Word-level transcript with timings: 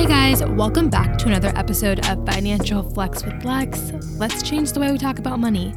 Hey 0.00 0.06
guys, 0.06 0.42
welcome 0.42 0.88
back 0.88 1.18
to 1.18 1.26
another 1.26 1.52
episode 1.54 2.08
of 2.08 2.24
Financial 2.24 2.82
Flex 2.82 3.22
with 3.22 3.44
Lex. 3.44 3.92
Let's 4.16 4.42
change 4.42 4.72
the 4.72 4.80
way 4.80 4.90
we 4.90 4.96
talk 4.96 5.18
about 5.18 5.38
money. 5.38 5.74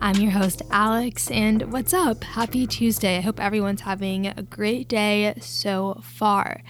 I'm 0.00 0.14
your 0.14 0.30
host, 0.30 0.62
Alex, 0.70 1.28
and 1.32 1.72
what's 1.72 1.92
up? 1.92 2.22
Happy 2.22 2.68
Tuesday. 2.68 3.16
I 3.16 3.20
hope 3.20 3.40
everyone's 3.40 3.80
having 3.80 4.28
a 4.28 4.44
great 4.44 4.86
day 4.86 5.34
so 5.40 6.00
far. 6.04 6.62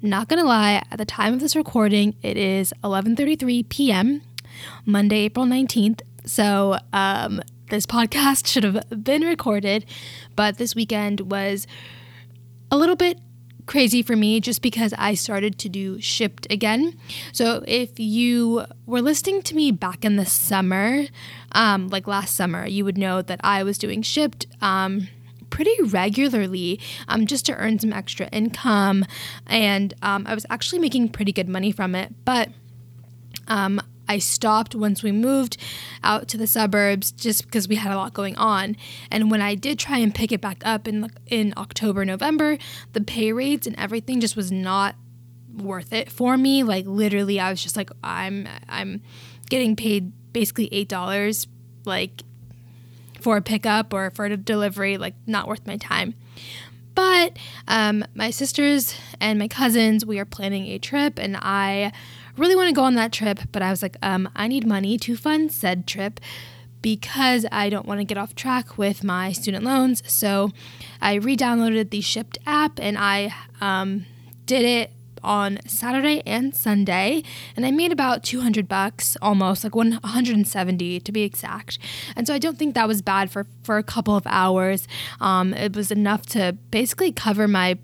I'm 0.00 0.08
not 0.08 0.28
gonna 0.28 0.44
lie, 0.44 0.84
at 0.88 0.98
the 0.98 1.04
time 1.04 1.34
of 1.34 1.40
this 1.40 1.56
recording, 1.56 2.14
it 2.22 2.36
is 2.36 2.72
11:33 2.84 3.68
p.m., 3.68 4.22
Monday, 4.84 5.24
April 5.24 5.46
19th. 5.46 6.02
So, 6.26 6.78
um, 6.92 7.42
this 7.70 7.86
podcast 7.86 8.46
should 8.52 8.62
have 8.62 8.84
been 9.02 9.22
recorded, 9.22 9.84
but 10.36 10.58
this 10.58 10.76
weekend 10.76 11.22
was 11.28 11.66
a 12.70 12.76
little 12.76 12.94
bit 12.94 13.18
crazy 13.66 14.02
for 14.02 14.16
me 14.16 14.40
just 14.40 14.62
because 14.62 14.94
I 14.96 15.14
started 15.14 15.58
to 15.58 15.68
do 15.68 15.98
Shipt 15.98 16.50
again. 16.50 16.98
So 17.32 17.62
if 17.66 17.98
you 17.98 18.64
were 18.86 19.02
listening 19.02 19.42
to 19.42 19.54
me 19.54 19.72
back 19.72 20.04
in 20.04 20.16
the 20.16 20.26
summer, 20.26 21.04
um, 21.52 21.88
like 21.88 22.06
last 22.06 22.36
summer, 22.36 22.66
you 22.66 22.84
would 22.84 22.96
know 22.96 23.22
that 23.22 23.40
I 23.42 23.62
was 23.62 23.78
doing 23.78 24.02
Shipt. 24.02 24.46
Um, 24.62 25.08
pretty 25.48 25.80
regularly 25.82 26.80
um, 27.08 27.24
just 27.24 27.46
to 27.46 27.54
earn 27.54 27.78
some 27.78 27.92
extra 27.92 28.26
income 28.32 29.06
and 29.46 29.94
um, 30.02 30.26
i 30.26 30.34
was 30.34 30.44
actually 30.50 30.80
making 30.80 31.08
pretty 31.08 31.32
good 31.32 31.48
money 31.48 31.70
from 31.70 31.94
it 31.94 32.12
but 32.24 32.48
um, 33.46 33.80
I 34.08 34.18
stopped 34.18 34.74
once 34.74 35.02
we 35.02 35.12
moved 35.12 35.56
out 36.02 36.28
to 36.28 36.36
the 36.36 36.46
suburbs 36.46 37.10
just 37.12 37.44
because 37.44 37.68
we 37.68 37.76
had 37.76 37.92
a 37.92 37.96
lot 37.96 38.14
going 38.14 38.36
on. 38.36 38.76
And 39.10 39.30
when 39.30 39.42
I 39.42 39.54
did 39.54 39.78
try 39.78 39.98
and 39.98 40.14
pick 40.14 40.32
it 40.32 40.40
back 40.40 40.62
up 40.64 40.86
in 40.86 41.10
in 41.26 41.54
October, 41.56 42.04
November, 42.04 42.58
the 42.92 43.00
pay 43.00 43.32
rates 43.32 43.66
and 43.66 43.76
everything 43.78 44.20
just 44.20 44.36
was 44.36 44.52
not 44.52 44.96
worth 45.56 45.92
it 45.92 46.10
for 46.10 46.36
me. 46.36 46.62
Like 46.62 46.86
literally 46.86 47.40
I 47.40 47.50
was 47.50 47.62
just 47.62 47.76
like 47.76 47.90
I'm 48.02 48.48
I'm 48.68 49.02
getting 49.48 49.76
paid 49.76 50.12
basically 50.32 50.68
$8 50.68 51.46
like 51.84 52.22
for 53.20 53.36
a 53.36 53.42
pickup 53.42 53.92
or 53.94 54.10
for 54.10 54.26
a 54.26 54.36
delivery, 54.36 54.98
like 54.98 55.14
not 55.26 55.48
worth 55.48 55.66
my 55.66 55.76
time. 55.76 56.14
But 56.94 57.38
um, 57.68 58.04
my 58.14 58.30
sisters 58.30 58.94
and 59.20 59.38
my 59.38 59.48
cousins, 59.48 60.06
we 60.06 60.18
are 60.18 60.24
planning 60.24 60.66
a 60.66 60.78
trip, 60.78 61.18
and 61.18 61.36
I 61.36 61.92
really 62.36 62.56
want 62.56 62.68
to 62.68 62.74
go 62.74 62.84
on 62.84 62.94
that 62.94 63.12
trip, 63.12 63.40
but 63.52 63.62
I 63.62 63.70
was 63.70 63.82
like, 63.82 63.96
um, 64.02 64.28
I 64.36 64.48
need 64.48 64.66
money 64.66 64.98
to 64.98 65.16
fund 65.16 65.52
said 65.52 65.86
trip 65.86 66.20
because 66.82 67.46
I 67.50 67.68
don't 67.68 67.86
want 67.86 68.00
to 68.00 68.04
get 68.04 68.18
off 68.18 68.34
track 68.34 68.78
with 68.78 69.02
my 69.02 69.32
student 69.32 69.64
loans. 69.64 70.02
So 70.06 70.50
I 71.00 71.14
re 71.14 71.36
downloaded 71.36 71.90
the 71.90 72.00
Shipt 72.00 72.38
app 72.46 72.78
and 72.80 72.96
I 72.98 73.34
um, 73.60 74.06
did 74.44 74.64
it 74.64 74.92
on 75.22 75.58
Saturday 75.66 76.22
and 76.24 76.54
Sunday, 76.54 77.22
and 77.56 77.66
I 77.66 77.72
made 77.72 77.90
about 77.90 78.22
200 78.22 78.68
bucks, 78.68 79.16
almost 79.20 79.64
like 79.64 79.74
170 79.74 81.00
to 81.00 81.12
be 81.12 81.22
exact. 81.22 81.78
And 82.14 82.26
so 82.26 82.34
I 82.34 82.38
don't 82.38 82.56
think 82.56 82.74
that 82.74 82.86
was 82.86 83.02
bad 83.02 83.30
for 83.30 83.46
for 83.62 83.76
a 83.76 83.82
couple 83.82 84.16
of 84.16 84.22
hours. 84.26 84.86
Um, 85.20 85.52
it 85.52 85.74
was 85.74 85.90
enough 85.90 86.26
to 86.26 86.56
basically 86.70 87.12
cover 87.12 87.48
my 87.48 87.78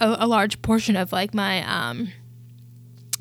a, 0.00 0.16
a 0.20 0.26
large 0.26 0.60
portion 0.62 0.96
of 0.96 1.12
like 1.12 1.32
my 1.32 1.62
um 1.62 2.08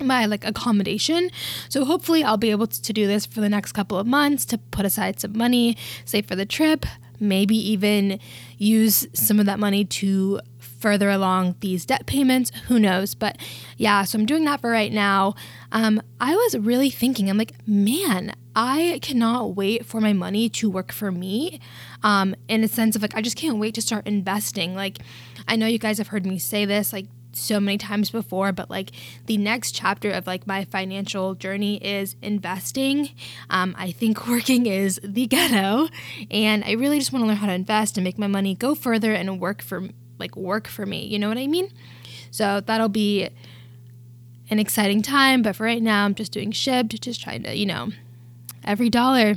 my 0.06 0.26
like 0.26 0.46
accommodation. 0.46 1.30
So 1.70 1.86
hopefully 1.86 2.23
I'll 2.23 2.38
be 2.38 2.52
able 2.52 2.68
to 2.68 2.94
do 2.94 3.08
this 3.08 3.26
for 3.26 3.42
the 3.42 3.50
next 3.50 3.72
couple 3.72 3.98
of 3.98 4.08
months 4.08 4.45
to 4.45 4.58
put 4.58 4.86
aside 4.86 5.20
some 5.20 5.38
money, 5.38 5.78
save 6.06 6.26
for 6.26 6.36
the 6.36 6.45
trip, 6.45 6.86
maybe 7.20 7.56
even 7.56 8.20
use 8.58 9.08
some 9.14 9.40
of 9.40 9.45
that 9.45 9.60
money 9.60 9.86
to 9.86 10.40
further 10.60 11.10
along 11.10 11.56
these 11.62 11.86
debt 11.86 12.06
payments. 12.06 12.52
Who 12.68 12.78
knows? 12.78 13.16
But 13.16 13.38
yeah, 13.78 14.04
so 14.04 14.20
I'm 14.20 14.26
doing 14.26 14.44
that 14.45 14.60
for 14.60 14.70
right 14.70 14.92
now. 14.92 15.34
Um, 15.72 16.02
I 16.20 16.36
was 16.36 16.58
really 16.58 16.90
thinking, 16.90 17.30
I'm 17.30 17.38
like, 17.38 17.54
man, 17.66 18.34
I 18.56 19.00
cannot 19.02 19.56
wait 19.56 19.86
for 19.86 20.02
my 20.02 20.14
money 20.14 20.50
to 20.50 20.70
work 20.70 20.92
for 20.92 21.12
me. 21.12 21.60
Um, 22.04 22.36
in 22.48 22.64
a 22.64 22.67
sense 22.67 22.95
of 22.95 23.02
like, 23.02 23.16
I 23.16 23.22
just 23.22 23.38
can't 23.38 23.58
wait 23.58 23.76
to 23.76 23.82
start 23.82 24.06
investing. 24.06 24.76
Like, 24.76 25.00
I 25.48 25.56
know 25.56 25.67
you 25.67 25.80
guys 25.80 25.98
have 26.00 26.08
heard 26.08 26.26
me 26.26 26.38
say 26.38 26.66
this, 26.66 26.92
like 26.92 27.08
so 27.36 27.60
many 27.60 27.77
times 27.77 28.10
before, 28.10 28.52
but 28.52 28.70
like 28.70 28.92
the 29.26 29.38
next 29.38 29.71
chapter 29.73 30.11
of 30.11 30.27
like 30.27 30.48
my 30.48 30.66
financial 30.66 31.36
journey 31.36 31.77
is 31.77 32.16
investing. 32.21 33.10
Um, 33.49 33.76
I 33.77 33.92
think 33.92 34.27
working 34.27 34.66
is 34.66 34.99
the 35.04 35.27
ghetto, 35.27 35.88
and 36.32 36.64
I 36.64 36.71
really 36.71 36.99
just 36.99 37.11
want 37.11 37.23
to 37.23 37.27
learn 37.27 37.38
how 37.38 37.48
to 37.48 37.54
invest 37.54 37.98
and 37.98 38.04
make 38.04 38.17
my 38.17 38.27
money 38.27 38.55
go 38.55 38.76
further 38.76 39.14
and 39.14 39.39
work 39.39 39.61
for 39.61 39.89
like 40.20 40.36
work 40.36 40.67
for 40.67 40.86
me. 40.86 41.05
You 41.05 41.20
know 41.20 41.27
what 41.27 41.38
I 41.38 41.48
mean? 41.48 41.70
So 42.32 42.61
that'll 42.61 42.89
be 42.89 43.30
an 44.50 44.60
exciting 44.60 45.02
time. 45.02 45.42
But 45.42 45.55
for 45.55 45.64
right 45.64 45.82
now, 45.82 46.05
I'm 46.05 46.15
just 46.15 46.32
doing 46.32 46.52
Shipt, 46.52 47.00
just 47.02 47.21
trying 47.21 47.44
to 47.44 47.55
you 47.55 47.65
know, 47.65 47.89
every 48.64 48.89
dollar 48.89 49.36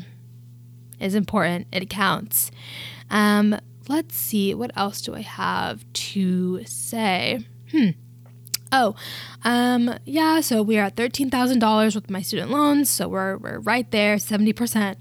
is 1.01 1.15
important. 1.15 1.67
It 1.73 1.89
counts. 1.91 2.51
Um, 3.11 3.59
let's 3.89 4.17
see 4.17 4.55
what 4.55 4.71
else 4.77 5.01
do 5.01 5.15
I 5.15 5.21
have 5.21 5.85
to 5.93 6.65
say. 6.65 7.45
Hmm. 7.71 7.91
Oh, 8.73 8.97
um, 9.45 9.97
yeah, 10.05 10.41
so 10.41 10.63
we 10.63 10.77
are 10.77 10.87
at 10.87 10.97
$13,000 10.97 11.95
with 11.95 12.11
my 12.11 12.21
student 12.21 12.51
loans. 12.51 12.91
So 12.91 13.09
we're, 13.09 13.37
we're 13.37 13.61
right 13.61 13.89
there, 13.91 14.17
70% 14.17 14.97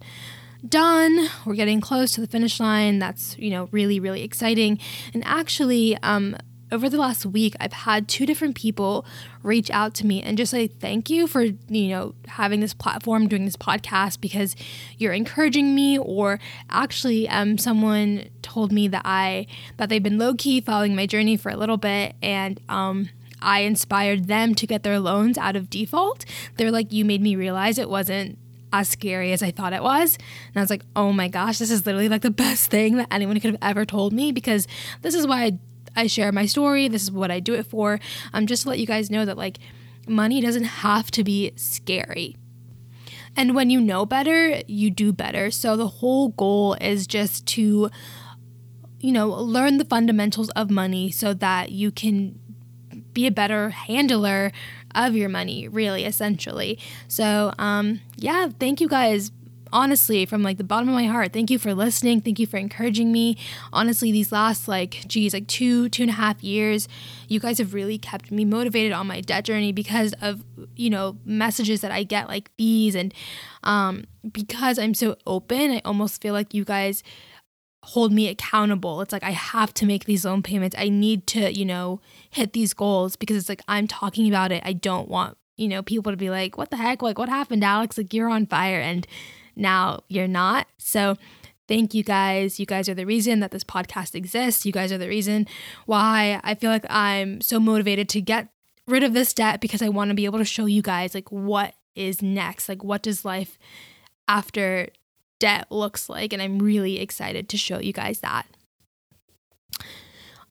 done. 0.67 1.27
We're 1.45 1.55
getting 1.55 1.81
close 1.81 2.11
to 2.13 2.21
the 2.21 2.27
finish 2.27 2.59
line. 2.59 2.99
That's, 2.99 3.37
you 3.37 3.49
know, 3.49 3.67
really, 3.71 3.99
really 3.99 4.23
exciting. 4.23 4.79
And 5.13 5.23
actually, 5.25 5.97
um, 6.03 6.37
over 6.75 6.89
the 6.89 6.97
last 6.97 7.25
week, 7.25 7.55
I've 7.59 7.73
had 7.73 8.07
two 8.07 8.25
different 8.25 8.55
people 8.55 9.05
reach 9.41 9.71
out 9.71 9.93
to 9.95 10.05
me 10.05 10.21
and 10.21 10.37
just 10.37 10.51
say 10.51 10.67
thank 10.67 11.09
you 11.09 11.25
for, 11.25 11.43
you 11.43 11.87
know, 11.87 12.15
having 12.27 12.59
this 12.59 12.73
platform, 12.73 13.27
doing 13.27 13.45
this 13.45 13.55
podcast 13.55 14.19
because 14.19 14.55
you're 14.97 15.13
encouraging 15.13 15.73
me. 15.73 15.97
Or 15.97 16.37
actually, 16.69 17.29
um, 17.29 17.57
someone 17.57 18.29
told 18.41 18.73
me 18.73 18.89
that 18.89 19.03
I 19.05 19.47
that 19.77 19.87
they've 19.87 20.03
been 20.03 20.17
low 20.17 20.33
key 20.33 20.59
following 20.59 20.95
my 20.95 21.05
journey 21.05 21.37
for 21.37 21.49
a 21.49 21.55
little 21.55 21.77
bit, 21.77 22.13
and 22.21 22.59
um, 22.67 23.09
I 23.41 23.61
inspired 23.61 24.25
them 24.27 24.53
to 24.55 24.67
get 24.67 24.83
their 24.83 24.99
loans 24.99 25.37
out 25.37 25.55
of 25.55 25.69
default. 25.69 26.25
They're 26.57 26.71
like, 26.71 26.91
you 26.91 27.05
made 27.05 27.21
me 27.21 27.37
realize 27.37 27.77
it 27.77 27.89
wasn't 27.89 28.37
as 28.73 28.89
scary 28.89 29.31
as 29.31 29.41
I 29.41 29.51
thought 29.51 29.71
it 29.71 29.81
was. 29.81 30.17
And 30.17 30.57
I 30.57 30.59
was 30.59 30.69
like, 30.69 30.83
oh 30.95 31.13
my 31.13 31.29
gosh, 31.29 31.59
this 31.59 31.71
is 31.71 31.85
literally 31.85 32.09
like 32.09 32.21
the 32.21 32.31
best 32.31 32.69
thing 32.69 32.97
that 32.97 33.07
anyone 33.11 33.39
could 33.39 33.51
have 33.51 33.59
ever 33.61 33.85
told 33.85 34.11
me 34.11 34.33
because 34.33 34.67
this 35.01 35.15
is 35.15 35.25
why 35.25 35.43
I 35.43 35.59
I 35.95 36.07
share 36.07 36.31
my 36.31 36.45
story. 36.45 36.87
This 36.87 37.03
is 37.03 37.11
what 37.11 37.31
I 37.31 37.39
do 37.39 37.53
it 37.53 37.65
for. 37.65 37.99
Um, 38.33 38.47
just 38.47 38.63
to 38.63 38.69
let 38.69 38.79
you 38.79 38.85
guys 38.85 39.09
know 39.09 39.25
that 39.25 39.37
like 39.37 39.59
money 40.07 40.41
doesn't 40.41 40.63
have 40.63 41.11
to 41.11 41.23
be 41.23 41.53
scary. 41.55 42.35
And 43.35 43.55
when 43.55 43.69
you 43.69 43.81
know 43.81 44.05
better, 44.05 44.61
you 44.67 44.89
do 44.89 45.11
better. 45.11 45.51
So 45.51 45.75
the 45.75 45.87
whole 45.87 46.29
goal 46.29 46.75
is 46.75 47.05
just 47.05 47.45
to, 47.47 47.89
you 48.99 49.11
know, 49.11 49.27
learn 49.27 49.77
the 49.77 49.85
fundamentals 49.85 50.49
of 50.51 50.69
money 50.69 51.11
so 51.11 51.33
that 51.33 51.71
you 51.71 51.91
can 51.91 52.39
be 53.11 53.27
a 53.27 53.31
better 53.31 53.69
handler 53.69 54.51
of 54.93 55.15
your 55.15 55.29
money, 55.29 55.67
really, 55.67 56.05
essentially. 56.05 56.79
So, 57.07 57.53
um, 57.59 57.99
yeah, 58.15 58.49
thank 58.57 58.79
you 58.79 58.87
guys 58.87 59.31
honestly, 59.75 60.25
from 60.25 60.41
like 60.41 60.57
the 60.57 60.63
bottom 60.63 60.87
of 60.87 60.95
my 60.95 61.03
heart, 61.03 61.33
thank 61.33 61.51
you 61.51 61.59
for 61.59 61.73
listening. 61.73 62.21
Thank 62.21 62.39
you 62.39 62.47
for 62.47 62.55
encouraging 62.55 63.11
me. 63.11 63.37
Honestly, 63.73 64.09
these 64.11 64.31
last 64.31 64.69
like, 64.69 65.03
geez, 65.05 65.33
like 65.33 65.47
two, 65.47 65.89
two 65.89 66.03
and 66.03 66.09
a 66.09 66.13
half 66.13 66.41
years, 66.41 66.87
you 67.27 67.41
guys 67.41 67.57
have 67.57 67.73
really 67.73 67.97
kept 67.97 68.31
me 68.31 68.45
motivated 68.45 68.93
on 68.93 69.05
my 69.05 69.19
debt 69.19 69.43
journey 69.43 69.73
because 69.73 70.13
of, 70.21 70.45
you 70.77 70.89
know, 70.89 71.17
messages 71.25 71.81
that 71.81 71.91
I 71.91 72.03
get 72.03 72.29
like 72.29 72.49
these. 72.57 72.95
And 72.95 73.13
um, 73.63 74.05
because 74.31 74.79
I'm 74.79 74.93
so 74.93 75.17
open, 75.27 75.71
I 75.71 75.81
almost 75.83 76.21
feel 76.21 76.33
like 76.33 76.53
you 76.53 76.63
guys 76.63 77.03
hold 77.83 78.13
me 78.13 78.29
accountable. 78.29 79.01
It's 79.01 79.11
like 79.11 79.23
I 79.23 79.31
have 79.31 79.73
to 79.75 79.85
make 79.85 80.05
these 80.05 80.23
loan 80.23 80.41
payments. 80.41 80.75
I 80.79 80.87
need 80.87 81.27
to, 81.27 81.53
you 81.53 81.65
know, 81.65 81.99
hit 82.29 82.53
these 82.53 82.73
goals 82.73 83.17
because 83.17 83.35
it's 83.35 83.49
like 83.49 83.61
I'm 83.67 83.87
talking 83.87 84.29
about 84.29 84.53
it. 84.53 84.63
I 84.65 84.71
don't 84.71 85.09
want, 85.09 85.37
you 85.57 85.67
know, 85.67 85.83
people 85.83 86.13
to 86.13 86.17
be 86.17 86.29
like, 86.29 86.57
what 86.57 86.71
the 86.71 86.77
heck? 86.77 87.01
Like, 87.01 87.19
what 87.19 87.27
happened, 87.27 87.63
Alex? 87.63 87.97
Like, 87.97 88.13
you're 88.13 88.29
on 88.29 88.45
fire. 88.45 88.79
And 88.79 89.05
now 89.55 90.03
you're 90.07 90.27
not. 90.27 90.67
So, 90.77 91.17
thank 91.67 91.93
you 91.93 92.03
guys. 92.03 92.59
You 92.59 92.65
guys 92.65 92.87
are 92.89 92.93
the 92.93 93.05
reason 93.05 93.39
that 93.39 93.51
this 93.51 93.63
podcast 93.63 94.15
exists. 94.15 94.65
You 94.65 94.71
guys 94.71 94.91
are 94.91 94.97
the 94.97 95.09
reason 95.09 95.47
why 95.85 96.39
I 96.43 96.55
feel 96.55 96.71
like 96.71 96.85
I'm 96.89 97.41
so 97.41 97.59
motivated 97.59 98.09
to 98.09 98.21
get 98.21 98.49
rid 98.87 99.03
of 99.03 99.13
this 99.13 99.33
debt 99.33 99.61
because 99.61 99.81
I 99.81 99.89
want 99.89 100.09
to 100.09 100.15
be 100.15 100.25
able 100.25 100.39
to 100.39 100.45
show 100.45 100.65
you 100.65 100.81
guys 100.81 101.15
like 101.15 101.31
what 101.31 101.73
is 101.95 102.21
next. 102.21 102.69
Like 102.69 102.83
what 102.83 103.01
does 103.01 103.25
life 103.25 103.57
after 104.27 104.89
debt 105.39 105.67
looks 105.71 106.09
like 106.09 106.33
and 106.33 106.41
I'm 106.41 106.59
really 106.59 106.99
excited 106.99 107.49
to 107.49 107.57
show 107.57 107.79
you 107.79 107.93
guys 107.93 108.19
that. 108.19 108.45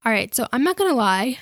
All 0.04 0.12
right, 0.12 0.34
so 0.34 0.46
I'm 0.52 0.62
not 0.62 0.76
going 0.76 0.90
to 0.90 0.96
lie. 0.96 1.38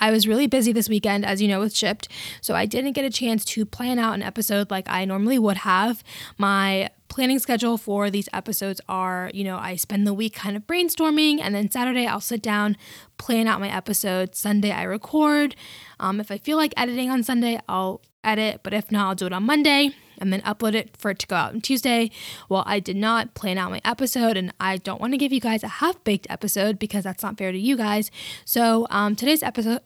I 0.00 0.10
was 0.10 0.26
really 0.26 0.46
busy 0.46 0.72
this 0.72 0.88
weekend, 0.88 1.24
as 1.24 1.40
you 1.40 1.48
know, 1.48 1.60
with 1.60 1.74
Shipt, 1.74 2.08
So 2.40 2.54
I 2.54 2.66
didn't 2.66 2.92
get 2.92 3.04
a 3.04 3.10
chance 3.10 3.44
to 3.46 3.64
plan 3.64 3.98
out 3.98 4.14
an 4.14 4.22
episode 4.22 4.70
like 4.70 4.88
I 4.88 5.04
normally 5.04 5.38
would 5.38 5.58
have. 5.58 6.02
My 6.38 6.90
planning 7.08 7.38
schedule 7.38 7.78
for 7.78 8.10
these 8.10 8.28
episodes 8.32 8.80
are, 8.88 9.30
you 9.32 9.44
know, 9.44 9.56
I 9.56 9.76
spend 9.76 10.06
the 10.06 10.14
week 10.14 10.34
kind 10.34 10.56
of 10.56 10.66
brainstorming, 10.66 11.38
and 11.40 11.54
then 11.54 11.70
Saturday 11.70 12.06
I'll 12.06 12.20
sit 12.20 12.42
down, 12.42 12.76
plan 13.18 13.46
out 13.46 13.60
my 13.60 13.70
episode. 13.70 14.34
Sunday 14.34 14.72
I 14.72 14.82
record. 14.82 15.54
Um, 16.00 16.20
if 16.20 16.30
I 16.30 16.38
feel 16.38 16.56
like 16.56 16.74
editing 16.76 17.10
on 17.10 17.22
Sunday, 17.22 17.60
I'll 17.68 18.00
edit, 18.24 18.60
but 18.62 18.74
if 18.74 18.90
not, 18.90 19.06
I'll 19.08 19.14
do 19.14 19.26
it 19.26 19.32
on 19.32 19.44
Monday 19.44 19.94
and 20.18 20.32
then 20.32 20.40
upload 20.42 20.74
it 20.74 20.96
for 20.96 21.10
it 21.10 21.18
to 21.20 21.26
go 21.26 21.36
out 21.36 21.54
on 21.54 21.60
Tuesday. 21.60 22.10
Well, 22.48 22.64
I 22.66 22.80
did 22.80 22.96
not 22.96 23.34
plan 23.34 23.58
out 23.58 23.70
my 23.70 23.80
episode, 23.84 24.36
and 24.36 24.52
I 24.60 24.76
don't 24.76 25.00
want 25.00 25.12
to 25.12 25.18
give 25.18 25.32
you 25.32 25.40
guys 25.40 25.62
a 25.62 25.68
half 25.68 26.02
baked 26.04 26.26
episode 26.30 26.78
because 26.78 27.04
that's 27.04 27.22
not 27.22 27.38
fair 27.38 27.52
to 27.52 27.58
you 27.58 27.76
guys. 27.76 28.10
So, 28.44 28.86
um, 28.90 29.16
today's 29.16 29.42
episode 29.42 29.80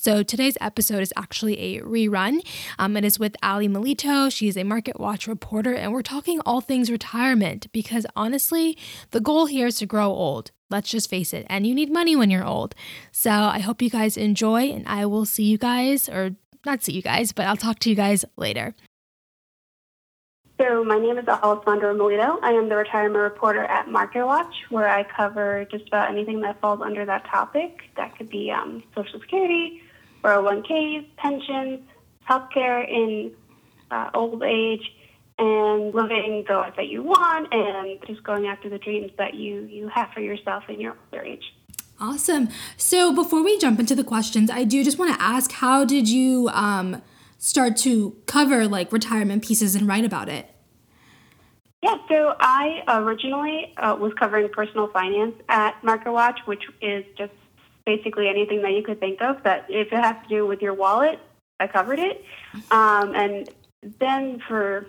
so 0.00 0.22
today's 0.22 0.56
episode 0.62 1.02
is 1.02 1.12
actually 1.14 1.76
a 1.76 1.82
rerun. 1.82 2.40
Um, 2.78 2.96
it 2.96 3.04
is 3.04 3.18
with 3.18 3.36
Ali 3.42 3.68
Malito. 3.68 4.32
She's 4.32 4.56
a 4.56 4.64
Market 4.64 4.98
Watch 4.98 5.28
reporter, 5.28 5.74
and 5.74 5.92
we're 5.92 6.00
talking 6.00 6.40
all 6.46 6.62
things 6.62 6.90
retirement 6.90 7.70
because 7.70 8.06
honestly, 8.16 8.78
the 9.10 9.20
goal 9.20 9.44
here 9.44 9.66
is 9.66 9.76
to 9.80 9.84
grow 9.84 10.06
old. 10.06 10.52
Let's 10.70 10.88
just 10.88 11.10
face 11.10 11.34
it, 11.34 11.46
and 11.50 11.66
you 11.66 11.74
need 11.74 11.92
money 11.92 12.16
when 12.16 12.30
you're 12.30 12.46
old. 12.46 12.74
So 13.12 13.30
I 13.30 13.58
hope 13.58 13.82
you 13.82 13.90
guys 13.90 14.16
enjoy, 14.16 14.70
and 14.70 14.88
I 14.88 15.04
will 15.04 15.26
see 15.26 15.44
you 15.44 15.58
guys, 15.58 16.08
or 16.08 16.30
not 16.64 16.82
see 16.82 16.92
you 16.92 17.02
guys, 17.02 17.32
but 17.32 17.44
I'll 17.44 17.58
talk 17.58 17.78
to 17.80 17.90
you 17.90 17.94
guys 17.94 18.24
later. 18.38 18.74
So 20.60 20.84
my 20.84 20.98
name 20.98 21.16
is 21.16 21.26
Alessandra 21.26 21.94
Malito. 21.94 22.38
I 22.42 22.50
am 22.50 22.68
the 22.68 22.76
retirement 22.76 23.22
reporter 23.22 23.64
at 23.64 23.88
Market 23.88 24.26
Watch, 24.26 24.54
where 24.68 24.90
I 24.90 25.04
cover 25.04 25.66
just 25.70 25.88
about 25.88 26.10
anything 26.10 26.42
that 26.42 26.60
falls 26.60 26.82
under 26.82 27.06
that 27.06 27.24
topic. 27.24 27.78
That 27.96 28.14
could 28.18 28.28
be 28.28 28.50
um, 28.50 28.82
Social 28.94 29.20
Security, 29.20 29.80
401ks, 30.22 31.06
pensions, 31.16 31.80
healthcare 32.28 32.86
in 32.86 33.32
uh, 33.90 34.10
old 34.12 34.42
age, 34.42 34.82
and 35.38 35.94
living 35.94 36.44
the 36.46 36.56
life 36.56 36.74
that 36.76 36.88
you 36.88 37.04
want, 37.04 37.48
and 37.54 37.98
just 38.06 38.22
going 38.22 38.46
after 38.46 38.68
the 38.68 38.78
dreams 38.78 39.12
that 39.16 39.32
you 39.32 39.62
you 39.62 39.88
have 39.88 40.10
for 40.12 40.20
yourself 40.20 40.64
in 40.68 40.78
your 40.78 40.94
older 41.10 41.24
age. 41.24 41.54
Awesome. 41.98 42.50
So 42.76 43.14
before 43.14 43.42
we 43.42 43.56
jump 43.56 43.80
into 43.80 43.94
the 43.94 44.04
questions, 44.04 44.50
I 44.50 44.64
do 44.64 44.84
just 44.84 44.98
want 44.98 45.14
to 45.14 45.22
ask, 45.22 45.52
how 45.52 45.86
did 45.86 46.06
you 46.06 46.50
um, 46.52 47.00
start 47.40 47.74
to 47.78 48.16
cover 48.26 48.68
like 48.68 48.92
retirement 48.92 49.44
pieces 49.44 49.74
and 49.74 49.88
write 49.88 50.04
about 50.04 50.28
it? 50.28 50.48
Yeah, 51.82 51.96
so 52.08 52.36
I 52.38 52.82
originally 52.86 53.72
uh, 53.78 53.96
was 53.98 54.12
covering 54.18 54.50
personal 54.50 54.88
finance 54.88 55.34
at 55.48 55.82
Market 55.82 56.12
Watch, 56.12 56.38
which 56.44 56.62
is 56.82 57.04
just 57.16 57.32
basically 57.86 58.28
anything 58.28 58.60
that 58.62 58.72
you 58.72 58.82
could 58.82 59.00
think 59.00 59.22
of 59.22 59.42
that 59.44 59.64
if 59.70 59.90
it 59.90 59.98
has 59.98 60.16
to 60.22 60.28
do 60.28 60.46
with 60.46 60.60
your 60.60 60.74
wallet, 60.74 61.18
I 61.58 61.66
covered 61.66 61.98
it. 61.98 62.22
Um, 62.70 63.14
and 63.14 63.48
then 63.98 64.42
for 64.46 64.86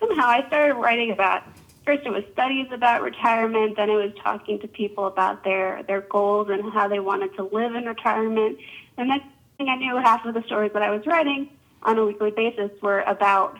somehow 0.00 0.28
I 0.28 0.46
started 0.48 0.74
writing 0.74 1.10
about 1.10 1.42
first 1.84 2.06
it 2.06 2.10
was 2.10 2.24
studies 2.32 2.68
about 2.72 3.02
retirement, 3.02 3.76
then 3.76 3.90
it 3.90 3.94
was 3.94 4.12
talking 4.22 4.58
to 4.60 4.68
people 4.68 5.06
about 5.06 5.44
their 5.44 5.82
their 5.82 6.00
goals 6.00 6.48
and 6.48 6.72
how 6.72 6.88
they 6.88 7.00
wanted 7.00 7.34
to 7.36 7.42
live 7.44 7.74
in 7.74 7.84
retirement. 7.84 8.58
And 8.96 9.08
next 9.08 9.26
thing 9.58 9.68
I 9.68 9.76
knew, 9.76 9.96
half 9.96 10.24
of 10.24 10.32
the 10.32 10.42
stories 10.44 10.72
that 10.72 10.82
I 10.82 10.90
was 10.90 11.06
writing 11.06 11.50
on 11.82 11.98
a 11.98 12.06
weekly 12.06 12.30
basis 12.30 12.70
were 12.82 13.00
about 13.02 13.58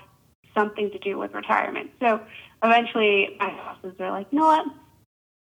something 0.55 0.91
to 0.91 0.99
do 0.99 1.19
with 1.19 1.35
retirement. 1.35 1.91
So 2.00 2.20
eventually, 2.62 3.37
my 3.38 3.50
bosses 3.50 3.99
were 3.99 4.11
like, 4.11 4.26
"You 4.31 4.41
know 4.41 4.47
what? 4.47 4.67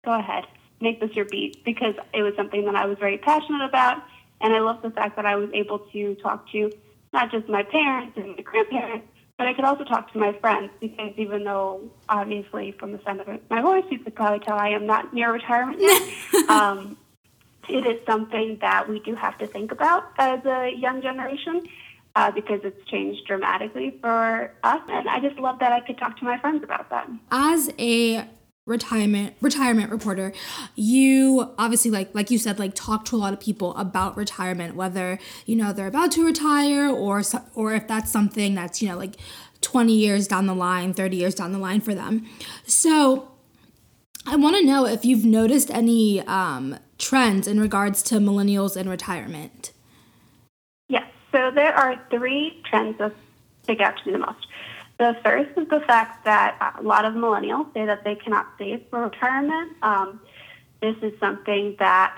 Go 0.05 0.13
ahead, 0.19 0.47
make 0.81 1.01
this 1.01 1.15
your 1.15 1.27
beat," 1.27 1.65
because 1.65 1.95
it 2.13 2.23
was 2.23 2.35
something 2.37 2.65
that 2.65 2.75
I 2.75 2.87
was 2.87 2.99
very 2.99 3.19
passionate 3.19 3.65
about, 3.65 4.03
and 4.41 4.55
I 4.55 4.61
love 4.61 4.83
the 4.83 4.91
fact 4.91 5.17
that 5.17 5.27
I 5.27 5.37
was 5.37 5.51
able 5.53 5.81
to 5.93 6.15
talk 6.17 6.51
to 6.53 6.71
not 7.13 7.31
just 7.31 7.49
my 7.49 7.63
parents 7.63 8.17
and 8.17 8.37
my 8.37 8.43
grandparents, 8.43 9.07
but 9.37 9.47
I 9.47 9.55
could 9.55 9.65
also 9.65 9.85
talk 9.85 10.13
to 10.13 10.19
my 10.19 10.33
friends 10.35 10.71
because 10.81 11.13
even 11.17 11.45
though 11.45 11.91
obviously 12.09 12.73
from 12.73 12.93
the 12.93 13.01
sound 13.05 13.21
of 13.21 13.29
my 13.51 13.61
voice 13.61 13.85
you 13.91 13.99
could 13.99 14.15
probably 14.15 14.39
tell 14.41 14.57
I 14.57 14.69
am 14.69 14.87
not 14.87 15.13
near 15.13 15.33
retirement 15.33 15.81
yet, 15.81 16.03
um, 16.49 16.97
it 17.69 17.87
is 17.87 18.05
something 18.07 18.59
that 18.61 18.89
we 18.89 19.01
do 19.01 19.15
have 19.15 19.39
to 19.39 19.47
think 19.47 19.73
about 19.73 20.05
as 20.19 20.45
a 20.45 20.73
young 20.77 21.03
generation 21.03 21.63
uh, 22.17 22.31
because 22.31 22.61
it's 22.65 22.85
changed 22.89 23.27
dramatically 23.27 23.97
for 24.01 24.53
us. 24.63 24.81
And 24.89 25.09
I 25.09 25.21
just 25.21 25.39
love 25.39 25.59
that 25.61 25.73
I 25.73 25.81
could 25.81 25.99
talk 25.99 26.19
to 26.19 26.25
my 26.25 26.39
friends 26.39 26.63
about 26.63 26.91
that. 26.91 27.09
As 27.31 27.71
a 27.79 28.27
retirement 28.65 29.35
retirement 29.41 29.91
reporter 29.91 30.33
you 30.77 31.53
obviously 31.59 31.91
like 31.91 32.15
like 32.15 32.31
you 32.31 32.39
said 32.39 32.61
like 32.61 32.73
talk 32.77 33.05
to 33.05 33.17
a 33.17 33.19
lot 33.19 33.33
of 33.33 33.41
people 33.41 33.75
about 33.77 34.17
retirement 34.17 34.77
whether 34.77 35.19
you 35.47 35.57
know 35.57 35.73
they're 35.73 35.89
about 35.89 36.13
to 36.13 36.25
retire 36.25 36.89
or 36.89 37.21
or 37.57 37.75
if 37.75 37.89
that's 37.89 38.13
something 38.13 38.55
that's 38.55 38.81
you 38.81 38.89
know 38.89 38.97
like 38.97 39.17
20 39.63 39.93
years 39.93 40.29
down 40.29 40.47
the 40.47 40.55
line 40.55 40.95
30 40.95 41.17
years 41.17 41.35
down 41.35 41.51
the 41.51 41.59
line 41.59 41.81
for 41.81 41.93
them 41.93 42.25
so 42.65 43.33
i 44.27 44.37
want 44.37 44.55
to 44.55 44.65
know 44.65 44.87
if 44.87 45.05
you've 45.05 45.25
noticed 45.25 45.69
any 45.73 46.21
um, 46.29 46.79
trends 46.99 47.49
in 47.49 47.59
regards 47.59 48.01
to 48.01 48.17
millennials 48.17 48.77
in 48.77 48.89
retirement 48.89 49.73
so 51.33 51.51
there 51.51 51.75
are 51.75 52.01
three 52.11 52.63
trends 52.65 52.99
that 52.99 53.13
stick 53.63 53.81
out 53.81 53.97
to 53.99 54.07
me 54.07 54.13
the 54.13 54.19
most 54.19 54.47
the 54.99 55.17
first 55.25 55.51
is 55.59 55.69
the 55.69 55.81
fact 55.81 56.25
that 56.27 56.77
a 56.79 56.83
lot 56.83 57.05
of 57.05 57.15
millennials 57.15 57.73
say 57.75 57.87
that 57.87 58.05
they 58.05 58.15
cannot 58.15 58.47
save 58.57 58.83
for 58.89 59.03
retirement. 59.03 59.73
Um, 59.83 60.21
this 60.81 60.97
is 61.03 61.19
something 61.19 61.75
that 61.81 62.17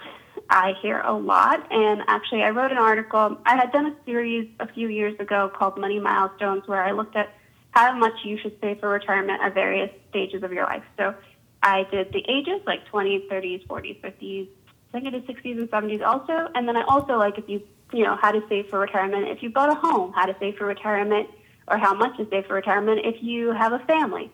I 0.50 0.74
hear 0.82 1.00
a 1.00 1.12
lot. 1.14 1.66
And 1.70 2.02
actually, 2.08 2.42
I 2.42 2.50
wrote 2.50 2.72
an 2.72 2.78
article. 2.78 3.38
I 3.46 3.56
had 3.56 3.72
done 3.72 3.86
a 3.86 3.96
series 4.04 4.50
a 4.60 4.66
few 4.70 4.88
years 4.88 5.18
ago 5.18 5.50
called 5.54 5.78
Money 5.78 5.98
Milestones, 5.98 6.66
where 6.66 6.82
I 6.82 6.90
looked 6.90 7.16
at 7.16 7.32
how 7.70 7.94
much 7.96 8.12
you 8.24 8.36
should 8.38 8.56
save 8.60 8.80
for 8.80 8.88
retirement 8.90 9.40
at 9.42 9.54
various 9.54 9.90
stages 10.10 10.42
of 10.42 10.52
your 10.52 10.64
life. 10.64 10.84
So 10.98 11.14
I 11.62 11.84
did 11.90 12.12
the 12.12 12.24
ages, 12.28 12.60
like 12.66 12.86
20s, 12.88 13.28
30s, 13.28 13.66
40s, 13.66 14.00
50s, 14.00 14.48
I 14.63 14.63
think 15.00 15.14
is 15.14 15.22
60s 15.22 15.58
and 15.58 15.70
70s 15.70 16.02
also. 16.02 16.48
And 16.54 16.68
then 16.68 16.76
I 16.76 16.82
also 16.82 17.18
like 17.18 17.38
if 17.38 17.48
you, 17.48 17.62
you 17.92 18.04
know, 18.04 18.16
how 18.20 18.30
to 18.30 18.42
save 18.48 18.68
for 18.68 18.78
retirement. 18.78 19.28
If 19.28 19.42
you 19.42 19.50
bought 19.50 19.70
a 19.70 19.74
home, 19.74 20.12
how 20.12 20.26
to 20.26 20.36
save 20.38 20.56
for 20.56 20.66
retirement 20.66 21.28
or 21.68 21.78
how 21.78 21.94
much 21.94 22.16
to 22.18 22.26
save 22.30 22.46
for 22.46 22.54
retirement 22.54 23.00
if 23.04 23.22
you 23.22 23.52
have 23.52 23.72
a 23.72 23.80
family. 23.80 24.30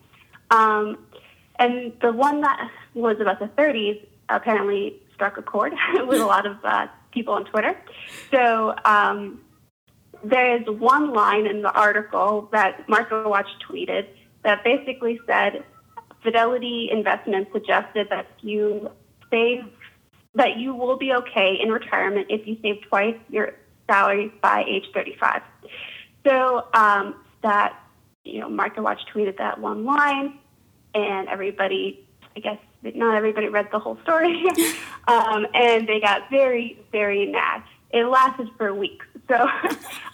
Um, 0.50 0.98
and 1.58 1.92
the 2.00 2.12
one 2.12 2.40
that 2.40 2.70
was 2.94 3.20
about 3.20 3.38
the 3.38 3.46
30s 3.46 4.04
apparently 4.28 5.00
struck 5.14 5.36
a 5.36 5.42
chord 5.42 5.72
with 6.06 6.20
a 6.20 6.26
lot 6.26 6.46
of 6.46 6.56
uh, 6.64 6.86
people 7.12 7.34
on 7.34 7.44
Twitter. 7.44 7.76
So 8.30 8.74
um, 8.84 9.40
there 10.24 10.56
is 10.56 10.66
one 10.68 11.12
line 11.12 11.46
in 11.46 11.62
the 11.62 11.72
article 11.72 12.48
that 12.52 12.88
Market 12.88 13.28
Watch 13.28 13.48
tweeted 13.68 14.06
that 14.42 14.64
basically 14.64 15.20
said 15.26 15.64
Fidelity 16.22 16.88
Investments 16.90 17.50
suggested 17.52 18.08
that 18.10 18.26
you 18.40 18.90
save 19.30 19.64
that 20.34 20.58
you 20.58 20.74
will 20.74 20.96
be 20.96 21.12
okay 21.12 21.58
in 21.60 21.70
retirement 21.70 22.26
if 22.30 22.46
you 22.46 22.56
save 22.62 22.82
twice 22.88 23.16
your 23.28 23.52
salary 23.88 24.32
by 24.42 24.64
age 24.68 24.84
35. 24.94 25.42
So 26.26 26.66
um, 26.74 27.16
that, 27.42 27.78
you 28.24 28.40
know, 28.40 28.48
Market 28.48 28.82
Watch 28.82 29.00
tweeted 29.12 29.38
that 29.38 29.60
one 29.60 29.84
line, 29.84 30.38
and 30.94 31.28
everybody, 31.28 32.06
I 32.36 32.40
guess, 32.40 32.58
not 32.82 33.16
everybody 33.16 33.48
read 33.48 33.68
the 33.72 33.78
whole 33.78 33.98
story, 34.02 34.44
um, 35.08 35.46
and 35.54 35.88
they 35.88 36.00
got 36.00 36.30
very, 36.30 36.78
very 36.92 37.26
mad. 37.26 37.62
It 37.90 38.04
lasted 38.04 38.48
for 38.56 38.72
weeks. 38.72 39.06
So 39.28 39.34
um, 39.42 39.48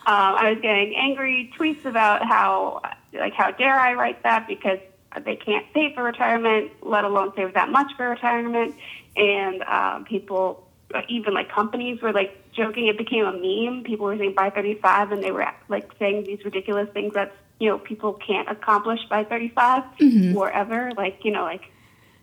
I 0.07 0.51
was 0.51 0.61
getting 0.63 0.95
angry 0.97 1.53
tweets 1.59 1.85
about 1.85 2.27
how, 2.27 2.81
like, 3.13 3.35
how 3.35 3.51
dare 3.51 3.79
I 3.79 3.95
write 3.95 4.23
that 4.23 4.49
because 4.49 4.79
they 5.25 5.37
can't 5.37 5.67
save 5.75 5.95
for 5.95 6.03
retirement, 6.03 6.73
let 6.83 7.05
alone 7.05 7.33
save 7.37 7.55
that 7.55 7.71
much 7.71 7.93
for 7.97 8.09
retirement. 8.09 8.75
And 9.17 9.63
um, 9.63 10.05
people 10.05 10.67
even 11.09 11.35
like 11.35 11.51
companies 11.51 12.01
were 12.01 12.13
like 12.13 12.53
joking. 12.53 12.87
It 12.87 12.99
became 12.99 13.25
a 13.25 13.33
meme. 13.33 13.85
People 13.85 14.07
were 14.07 14.17
saying 14.17 14.35
by 14.35 14.51
35, 14.51 15.13
and 15.13 15.23
they 15.23 15.31
were 15.31 15.47
like 15.69 15.91
saying 15.99 16.25
these 16.25 16.45
ridiculous 16.45 16.89
things 16.93 17.15
that 17.15 17.35
you 17.59 17.69
know 17.69 17.79
people 17.79 18.15
can't 18.15 18.49
accomplish 18.49 19.01
by 19.09 19.25
35 19.25 19.83
mm-hmm. 19.99 20.37
or 20.37 20.51
ever. 20.51 20.93
Like 20.97 21.25
you 21.25 21.33
know, 21.33 21.43
like 21.43 21.65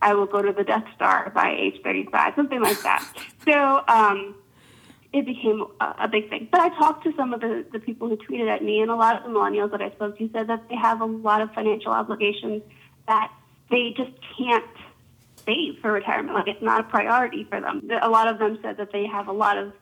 I 0.02 0.14
will 0.14 0.26
go 0.26 0.42
to 0.42 0.54
the 0.54 0.64
Death 0.64 0.86
Star 0.96 1.32
by 1.34 1.56
age 1.58 1.82
35, 1.84 2.34
something 2.36 2.62
like 2.62 2.82
that. 2.82 3.08
So 3.44 3.84
um, 3.90 4.36
it 5.12 5.26
became 5.26 5.66
a, 5.82 5.96
a 6.00 6.08
big 6.08 6.30
thing. 6.30 6.48
But 6.50 6.62
I 6.62 6.70
talked 6.70 7.04
to 7.04 7.14
some 7.18 7.34
of 7.34 7.42
the, 7.42 7.66
the 7.74 7.80
people 7.80 8.08
who 8.08 8.16
tweeted 8.16 8.50
at 8.50 8.64
me, 8.64 8.80
and 8.80 8.90
a 8.90 8.96
lot 8.96 9.18
of 9.18 9.24
the 9.24 9.38
millennials 9.38 9.72
that 9.72 9.82
I 9.82 9.92
spoke 9.92 10.18
to 10.18 10.30
said 10.32 10.48
that 10.48 10.70
they 10.70 10.78
have 10.78 11.02
a 11.02 11.06
lot 11.06 11.42
of 11.42 11.54
financial 11.54 11.92
obligations 11.92 12.64
that 13.08 13.32
they 13.70 13.94
just 13.96 14.12
can't 14.38 14.66
save 15.46 15.80
for 15.80 15.92
retirement. 15.92 16.36
Like 16.36 16.48
it's 16.48 16.62
not 16.62 16.82
a 16.82 16.84
priority 16.84 17.44
for 17.44 17.60
them. 17.60 17.90
A 18.02 18.10
lot 18.10 18.28
of 18.28 18.40
them 18.40 18.60
said 18.62 18.78
that 18.78 18.92
they 18.92 19.06
have 19.06 19.28
a 19.28 19.34
lot 19.34 19.58
of 19.58 19.74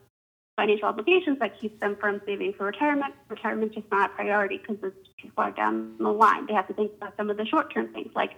financial 0.58 0.88
obligations 0.88 1.40
that 1.40 1.60
keep 1.60 1.80
them 1.80 1.96
from 1.96 2.22
saving 2.26 2.54
for 2.54 2.66
retirement. 2.66 3.14
Retirement's 3.30 3.76
just 3.76 3.90
not 3.92 4.12
a 4.12 4.14
priority 4.14 4.58
because 4.58 4.78
it's 4.84 5.10
too 5.22 5.30
far 5.36 5.52
down 5.52 5.96
the 5.98 6.10
line. 6.10 6.46
They 6.46 6.54
have 6.54 6.68
to 6.68 6.74
think 6.74 6.92
about 6.98 7.16
some 7.18 7.30
of 7.30 7.38
the 7.38 7.46
short-term 7.46 7.94
things, 7.94 8.12
like, 8.16 8.32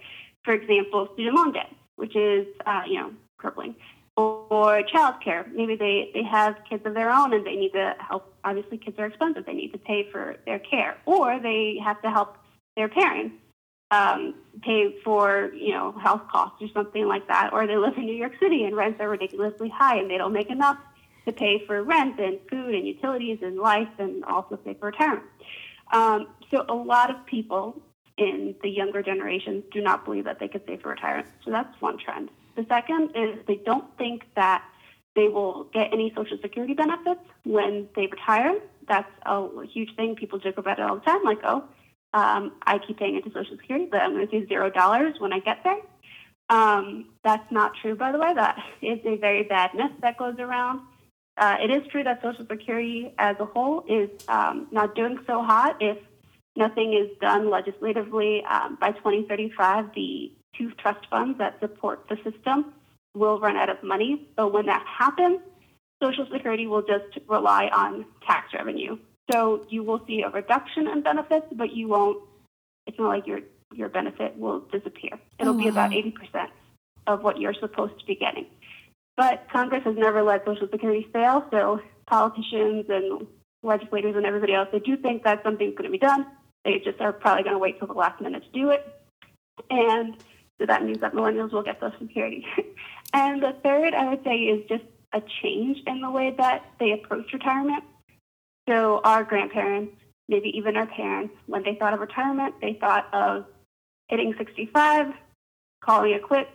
for 0.43 0.53
example, 0.53 1.09
student 1.13 1.35
loan 1.35 1.53
debt, 1.53 1.71
which 1.95 2.15
is, 2.15 2.45
uh, 2.65 2.83
you 2.87 2.99
know, 2.99 3.11
crippling, 3.37 3.75
or 4.15 4.83
childcare. 4.83 5.51
Maybe 5.53 5.75
they, 5.75 6.11
they 6.13 6.23
have 6.23 6.55
kids 6.69 6.85
of 6.85 6.93
their 6.93 7.09
own 7.09 7.33
and 7.33 7.45
they 7.45 7.55
need 7.55 7.73
to 7.73 7.95
help. 7.99 8.33
Obviously, 8.43 8.77
kids 8.77 8.99
are 8.99 9.05
expensive. 9.05 9.45
They 9.45 9.53
need 9.53 9.71
to 9.71 9.79
pay 9.79 10.09
for 10.11 10.37
their 10.45 10.59
care, 10.59 10.97
or 11.05 11.39
they 11.39 11.79
have 11.83 12.01
to 12.03 12.11
help 12.11 12.37
their 12.75 12.89
parents 12.89 13.35
um, 13.91 14.35
pay 14.61 14.95
for 15.03 15.51
you 15.53 15.71
know 15.71 15.91
health 15.91 16.23
costs 16.31 16.61
or 16.61 16.67
something 16.73 17.07
like 17.07 17.27
that, 17.27 17.51
or 17.53 17.67
they 17.67 17.77
live 17.77 17.97
in 17.97 18.05
New 18.05 18.15
York 18.15 18.33
City 18.39 18.63
and 18.63 18.75
rents 18.75 18.99
are 18.99 19.09
ridiculously 19.09 19.69
high 19.69 19.97
and 19.97 20.09
they 20.09 20.17
don't 20.17 20.33
make 20.33 20.49
enough 20.49 20.77
to 21.25 21.31
pay 21.31 21.63
for 21.65 21.81
rent 21.83 22.19
and 22.19 22.39
food 22.49 22.75
and 22.75 22.85
utilities 22.85 23.39
and 23.41 23.57
life 23.57 23.87
and 23.97 24.23
also 24.25 24.57
pay 24.57 24.73
for 24.73 24.87
retirement. 24.87 25.25
Um, 25.91 26.27
so 26.51 26.65
a 26.67 26.73
lot 26.73 27.09
of 27.09 27.25
people 27.25 27.81
in 28.17 28.55
the 28.61 28.69
younger 28.69 29.01
generations 29.01 29.63
do 29.71 29.81
not 29.81 30.05
believe 30.05 30.25
that 30.25 30.39
they 30.39 30.47
could 30.47 30.61
save 30.67 30.81
for 30.81 30.89
retirement. 30.89 31.27
So 31.43 31.51
that's 31.51 31.81
one 31.81 31.97
trend. 31.97 32.29
The 32.55 32.65
second 32.67 33.11
is 33.15 33.39
they 33.47 33.55
don't 33.55 33.85
think 33.97 34.23
that 34.35 34.63
they 35.15 35.27
will 35.27 35.65
get 35.65 35.93
any 35.93 36.11
Social 36.15 36.37
Security 36.41 36.73
benefits 36.73 37.21
when 37.43 37.87
they 37.95 38.07
retire. 38.07 38.59
That's 38.87 39.09
a 39.25 39.47
huge 39.65 39.95
thing. 39.95 40.15
People 40.15 40.39
joke 40.39 40.57
about 40.57 40.79
it 40.79 40.83
all 40.83 40.95
the 40.95 41.01
time, 41.01 41.23
like, 41.23 41.39
oh, 41.43 41.63
um, 42.13 42.53
I 42.65 42.79
keep 42.79 42.99
paying 42.99 43.15
into 43.15 43.29
Social 43.29 43.57
Security, 43.57 43.87
but 43.89 44.01
I'm 44.01 44.13
going 44.13 44.27
to 44.27 44.31
see 44.31 44.45
zero 44.47 44.69
dollars 44.69 45.15
when 45.19 45.33
I 45.33 45.39
get 45.39 45.63
there. 45.63 45.79
Um, 46.49 47.09
that's 47.23 47.51
not 47.51 47.73
true, 47.81 47.95
by 47.95 48.11
the 48.11 48.19
way. 48.19 48.33
That 48.33 48.57
is 48.81 48.99
a 49.05 49.17
very 49.17 49.43
bad 49.43 49.71
myth 49.73 49.91
that 50.01 50.17
goes 50.17 50.35
around. 50.39 50.81
Uh, 51.37 51.57
it 51.59 51.71
is 51.71 51.81
true 51.91 52.03
that 52.03 52.21
Social 52.21 52.45
Security 52.49 53.11
as 53.17 53.35
a 53.39 53.45
whole 53.45 53.83
is 53.87 54.09
um, 54.27 54.67
not 54.71 54.93
doing 54.93 55.17
so 55.25 55.41
hot. 55.41 55.77
If 55.79 55.97
nothing 56.55 56.93
is 56.93 57.17
done 57.19 57.49
legislatively 57.49 58.43
um, 58.45 58.77
by 58.79 58.91
2035, 58.91 59.95
the 59.95 60.31
two 60.55 60.71
trust 60.73 61.07
funds 61.09 61.39
that 61.39 61.59
support 61.59 62.05
the 62.07 62.17
system 62.17 62.73
will 63.15 63.39
run 63.39 63.57
out 63.57 63.69
of 63.69 63.81
money. 63.81 64.27
So 64.37 64.47
when 64.47 64.67
that 64.67 64.85
happens, 64.85 65.39
Social 66.01 66.27
Security 66.31 66.67
will 66.67 66.83
just 66.83 67.17
rely 67.27 67.67
on 67.67 68.05
tax 68.27 68.53
revenue. 68.53 68.97
So 69.31 69.65
you 69.69 69.83
will 69.83 70.01
see 70.05 70.21
a 70.21 70.29
reduction 70.29 70.87
in 70.87 71.01
benefits, 71.01 71.47
but 71.51 71.73
you 71.73 71.87
won't. 71.87 72.23
It's 72.85 72.99
not 72.99 73.07
like 73.07 73.27
your 73.27 73.39
your 73.73 73.89
benefit 73.89 74.37
will 74.37 74.61
disappear. 74.71 75.19
It'll 75.39 75.53
oh, 75.53 75.57
wow. 75.57 75.63
be 75.63 75.67
about 75.69 75.91
80% 75.91 76.47
of 77.07 77.23
what 77.23 77.39
you're 77.39 77.55
supposed 77.55 77.99
to 77.99 78.05
be 78.05 78.15
getting. 78.15 78.45
But 79.17 79.47
Congress 79.51 79.83
has 79.83 79.95
never 79.95 80.23
let 80.23 80.45
Social 80.45 80.67
Security 80.71 81.07
fail, 81.11 81.45
so 81.51 81.81
politicians 82.05 82.85
and 82.89 83.27
legislators 83.63 84.15
and 84.15 84.25
everybody 84.25 84.53
else, 84.53 84.69
they 84.71 84.79
do 84.79 84.97
think 84.97 85.23
that 85.23 85.43
something's 85.43 85.75
going 85.75 85.85
to 85.85 85.91
be 85.91 85.97
done. 85.97 86.25
They 86.65 86.79
just 86.79 86.99
are 86.99 87.13
probably 87.13 87.43
going 87.43 87.55
to 87.55 87.59
wait 87.59 87.79
till 87.79 87.87
the 87.87 87.93
last 87.93 88.21
minute 88.21 88.43
to 88.43 88.49
do 88.51 88.69
it. 88.69 88.85
And 89.69 90.15
so 90.59 90.65
that 90.65 90.83
means 90.83 90.99
that 90.99 91.13
millennials 91.13 91.51
will 91.51 91.63
get 91.63 91.79
Social 91.79 91.97
Security. 91.99 92.45
and 93.13 93.41
the 93.41 93.55
third, 93.63 93.93
I 93.93 94.09
would 94.09 94.23
say, 94.23 94.35
is 94.35 94.67
just 94.67 94.83
a 95.13 95.21
change 95.41 95.79
in 95.85 96.01
the 96.01 96.09
way 96.09 96.33
that 96.37 96.65
they 96.79 96.91
approach 96.91 97.31
retirement. 97.33 97.83
So 98.67 99.01
our 99.03 99.23
grandparents, 99.23 99.93
maybe 100.29 100.49
even 100.57 100.77
our 100.77 100.87
parents, 100.87 101.33
when 101.47 101.63
they 101.63 101.75
thought 101.75 101.93
of 101.93 101.99
retirement, 101.99 102.55
they 102.61 102.77
thought 102.79 103.13
of 103.13 103.45
hitting 104.07 104.33
65, 104.37 105.07
calling 105.83 106.13
it 106.13 106.23
quits, 106.23 106.49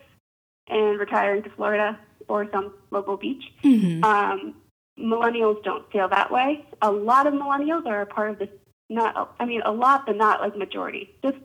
and 0.69 0.99
retiring 0.99 1.43
to 1.43 1.51
Florida 1.51 1.99
or 2.29 2.49
some 2.53 2.75
local 2.91 3.17
beach. 3.17 3.45
Mm-hmm. 3.65 4.05
Um, 4.05 4.55
millennials 4.99 5.63
don't 5.65 5.91
feel 5.91 6.09
that 6.09 6.31
way. 6.31 6.67
A 6.83 6.91
lot 6.91 7.27
of 7.27 7.35
millennials 7.35 7.87
are 7.87 8.03
a 8.03 8.07
part 8.07 8.31
of 8.31 8.39
this. 8.39 8.49
Not, 8.91 9.35
I 9.39 9.45
mean, 9.45 9.61
a 9.67 9.71
lot, 9.71 10.07
but 10.07 10.17
not 10.17 10.41
like 10.41 10.57
majority. 10.57 11.15
Just 11.23 11.37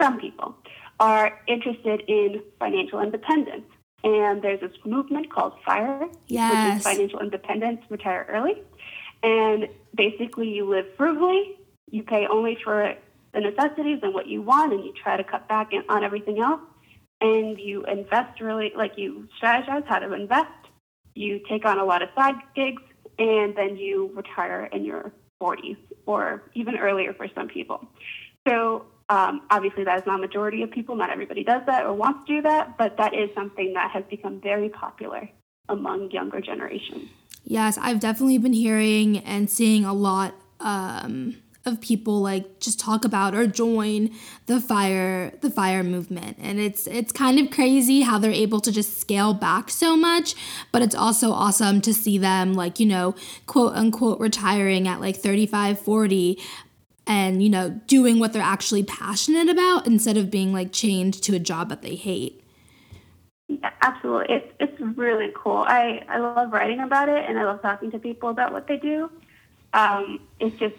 some 0.00 0.18
people 0.18 0.56
are 0.98 1.38
interested 1.46 2.02
in 2.08 2.42
financial 2.58 3.00
independence. 3.00 3.66
And 4.02 4.40
there's 4.40 4.60
this 4.60 4.72
movement 4.86 5.30
called 5.30 5.54
FIRE, 5.64 6.08
yes. 6.26 6.50
which 6.52 6.78
is 6.78 6.82
financial 6.84 7.20
independence, 7.20 7.82
retire 7.90 8.26
early. 8.30 8.62
And 9.22 9.68
basically, 9.94 10.48
you 10.48 10.68
live 10.68 10.86
frugally, 10.96 11.56
you 11.90 12.02
pay 12.02 12.26
only 12.26 12.56
for 12.62 12.94
the 13.32 13.40
necessities 13.40 14.00
and 14.02 14.14
what 14.14 14.26
you 14.26 14.42
want, 14.42 14.72
and 14.72 14.84
you 14.84 14.92
try 15.02 15.16
to 15.16 15.24
cut 15.24 15.48
back 15.48 15.70
on 15.88 16.04
everything 16.04 16.40
else. 16.40 16.60
And 17.20 17.58
you 17.58 17.84
invest 17.84 18.40
really, 18.40 18.72
like 18.74 18.92
you 18.96 19.28
strategize 19.40 19.86
how 19.86 19.98
to 19.98 20.12
invest. 20.14 20.48
You 21.14 21.40
take 21.48 21.66
on 21.66 21.78
a 21.78 21.84
lot 21.84 22.02
of 22.02 22.08
side 22.14 22.36
gigs, 22.54 22.82
and 23.18 23.54
then 23.54 23.76
you 23.76 24.10
retire 24.14 24.68
in 24.72 24.84
your 24.84 25.12
40s 25.42 25.76
or 26.06 26.42
even 26.54 26.76
earlier 26.78 27.12
for 27.12 27.26
some 27.34 27.48
people. 27.48 27.86
So 28.48 28.86
um, 29.10 29.42
obviously, 29.50 29.84
that 29.84 29.98
is 29.98 30.06
not 30.06 30.18
a 30.18 30.22
majority 30.22 30.62
of 30.62 30.70
people. 30.70 30.96
Not 30.96 31.10
everybody 31.10 31.44
does 31.44 31.62
that 31.66 31.84
or 31.84 31.92
wants 31.92 32.26
to 32.26 32.36
do 32.36 32.42
that, 32.42 32.78
but 32.78 32.96
that 32.96 33.12
is 33.12 33.28
something 33.34 33.74
that 33.74 33.90
has 33.90 34.04
become 34.08 34.40
very 34.40 34.68
popular 34.68 35.28
among 35.68 36.10
younger 36.10 36.40
generations. 36.40 37.08
Yes, 37.44 37.78
I've 37.78 38.00
definitely 38.00 38.38
been 38.38 38.52
hearing 38.52 39.18
and 39.18 39.50
seeing 39.50 39.84
a 39.84 39.92
lot 39.92 40.34
um, 40.60 41.36
of 41.66 41.80
people 41.80 42.20
like 42.20 42.60
just 42.60 42.80
talk 42.80 43.04
about 43.04 43.34
or 43.34 43.46
join 43.46 44.10
the 44.46 44.60
fire 44.60 45.32
the 45.40 45.50
fire 45.50 45.82
movement. 45.82 46.38
And 46.40 46.58
it's 46.58 46.86
it's 46.86 47.12
kind 47.12 47.38
of 47.38 47.50
crazy 47.50 48.02
how 48.02 48.18
they're 48.18 48.30
able 48.30 48.60
to 48.60 48.72
just 48.72 48.98
scale 48.98 49.34
back 49.34 49.70
so 49.70 49.96
much 49.96 50.34
but 50.72 50.82
it's 50.82 50.94
also 50.94 51.32
awesome 51.32 51.80
to 51.82 51.92
see 51.92 52.18
them 52.18 52.54
like 52.54 52.80
you 52.80 52.86
know 52.86 53.14
quote 53.46 53.74
unquote 53.74 54.20
retiring 54.20 54.88
at 54.88 55.00
like 55.00 55.16
35 55.16 55.78
40 55.80 56.38
and 57.06 57.42
you 57.42 57.50
know 57.50 57.70
doing 57.86 58.18
what 58.18 58.32
they're 58.32 58.42
actually 58.42 58.82
passionate 58.82 59.48
about 59.48 59.86
instead 59.86 60.16
of 60.16 60.30
being 60.30 60.52
like 60.52 60.72
chained 60.72 61.14
to 61.14 61.34
a 61.34 61.38
job 61.38 61.68
that 61.68 61.82
they 61.82 61.94
hate 61.94 62.39
yeah, 63.50 63.70
absolutely 63.82 64.34
it's 64.34 64.52
it's 64.60 64.80
really 64.96 65.32
cool 65.34 65.58
i 65.66 66.04
i 66.08 66.18
love 66.18 66.52
writing 66.52 66.80
about 66.80 67.08
it 67.08 67.24
and 67.28 67.38
i 67.38 67.44
love 67.44 67.60
talking 67.62 67.90
to 67.90 67.98
people 67.98 68.28
about 68.28 68.52
what 68.52 68.68
they 68.68 68.76
do 68.76 69.10
um, 69.72 70.20
it's 70.40 70.58
just 70.58 70.74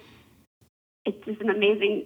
it's 1.05 1.25
just 1.25 1.41
an 1.41 1.49
amazing 1.49 2.05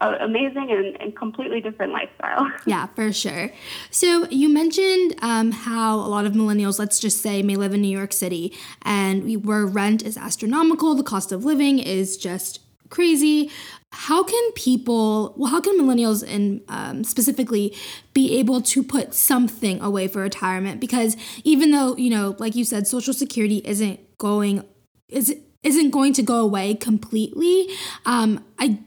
uh, 0.00 0.16
amazing 0.20 0.70
and, 0.70 1.00
and, 1.00 1.16
completely 1.16 1.60
different 1.60 1.92
lifestyle. 1.92 2.50
Yeah, 2.66 2.86
for 2.86 3.12
sure. 3.12 3.50
So 3.90 4.26
you 4.30 4.48
mentioned 4.48 5.14
um, 5.20 5.52
how 5.52 5.96
a 5.96 6.08
lot 6.08 6.24
of 6.24 6.32
millennials, 6.32 6.78
let's 6.78 6.98
just 6.98 7.20
say, 7.20 7.42
may 7.42 7.56
live 7.56 7.74
in 7.74 7.82
New 7.82 7.96
York 7.96 8.12
City, 8.12 8.52
and 8.82 9.44
where 9.44 9.66
rent 9.66 10.02
is 10.02 10.16
astronomical, 10.16 10.94
the 10.94 11.02
cost 11.02 11.32
of 11.32 11.44
living 11.44 11.78
is 11.78 12.16
just 12.16 12.60
crazy. 12.88 13.50
How 13.94 14.24
can 14.24 14.52
people, 14.52 15.34
well, 15.36 15.50
how 15.50 15.60
can 15.60 15.78
millennials 15.78 16.22
and 16.26 16.62
um, 16.68 17.04
specifically 17.04 17.74
be 18.12 18.38
able 18.38 18.60
to 18.60 18.82
put 18.82 19.14
something 19.14 19.80
away 19.80 20.08
for 20.08 20.20
retirement? 20.20 20.80
Because 20.80 21.16
even 21.44 21.70
though, 21.70 21.96
you 21.96 22.10
know, 22.10 22.34
like 22.38 22.56
you 22.56 22.64
said, 22.64 22.88
Social 22.88 23.14
Security 23.14 23.62
isn't 23.64 24.00
going, 24.18 24.64
is 25.08 25.36
isn't 25.62 25.90
going 25.90 26.12
to 26.12 26.22
go 26.22 26.40
away 26.40 26.74
completely. 26.74 27.68
Um, 28.04 28.44
I 28.58 28.80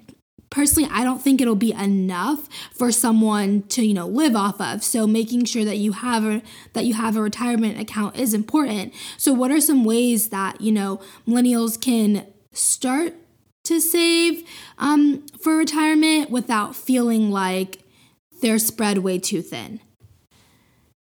personally 0.50 0.90
i 0.94 1.04
don't 1.04 1.22
think 1.22 1.42
it'll 1.42 1.56
be 1.56 1.74
enough 1.74 2.48
for 2.72 2.90
someone 2.90 3.64
to 3.64 3.86
you 3.86 3.94
know 3.94 4.08
live 4.08 4.36
off 4.36 4.62
of 4.62 4.82
so 4.82 5.06
making 5.06 5.44
sure 5.44 5.66
that 5.66 5.78
you 5.78 5.92
have 5.92 6.24
a 6.24 6.42
that 6.74 6.86
you 6.86 6.94
have 6.94 7.18
a 7.18 7.22
retirement 7.22 7.80
account 7.80 8.16
is 8.16 8.34
important 8.34 8.94
so 9.18 9.34
what 9.34 9.52
are 9.52 9.60
some 9.60 9.84
ways 9.84 10.30
that 10.30 10.60
you 10.62 10.72
know 10.72 11.02
millennials 11.28 11.80
can 11.80 12.26
start 12.54 13.14
to 13.68 13.80
save 13.80 14.44
um, 14.78 15.26
for 15.42 15.56
retirement 15.56 16.30
without 16.30 16.76
feeling 16.76 17.32
like 17.32 17.80
they're 18.42 18.60
spread 18.60 19.00
way 19.00 19.18
too 19.18 19.42
thin 19.42 19.80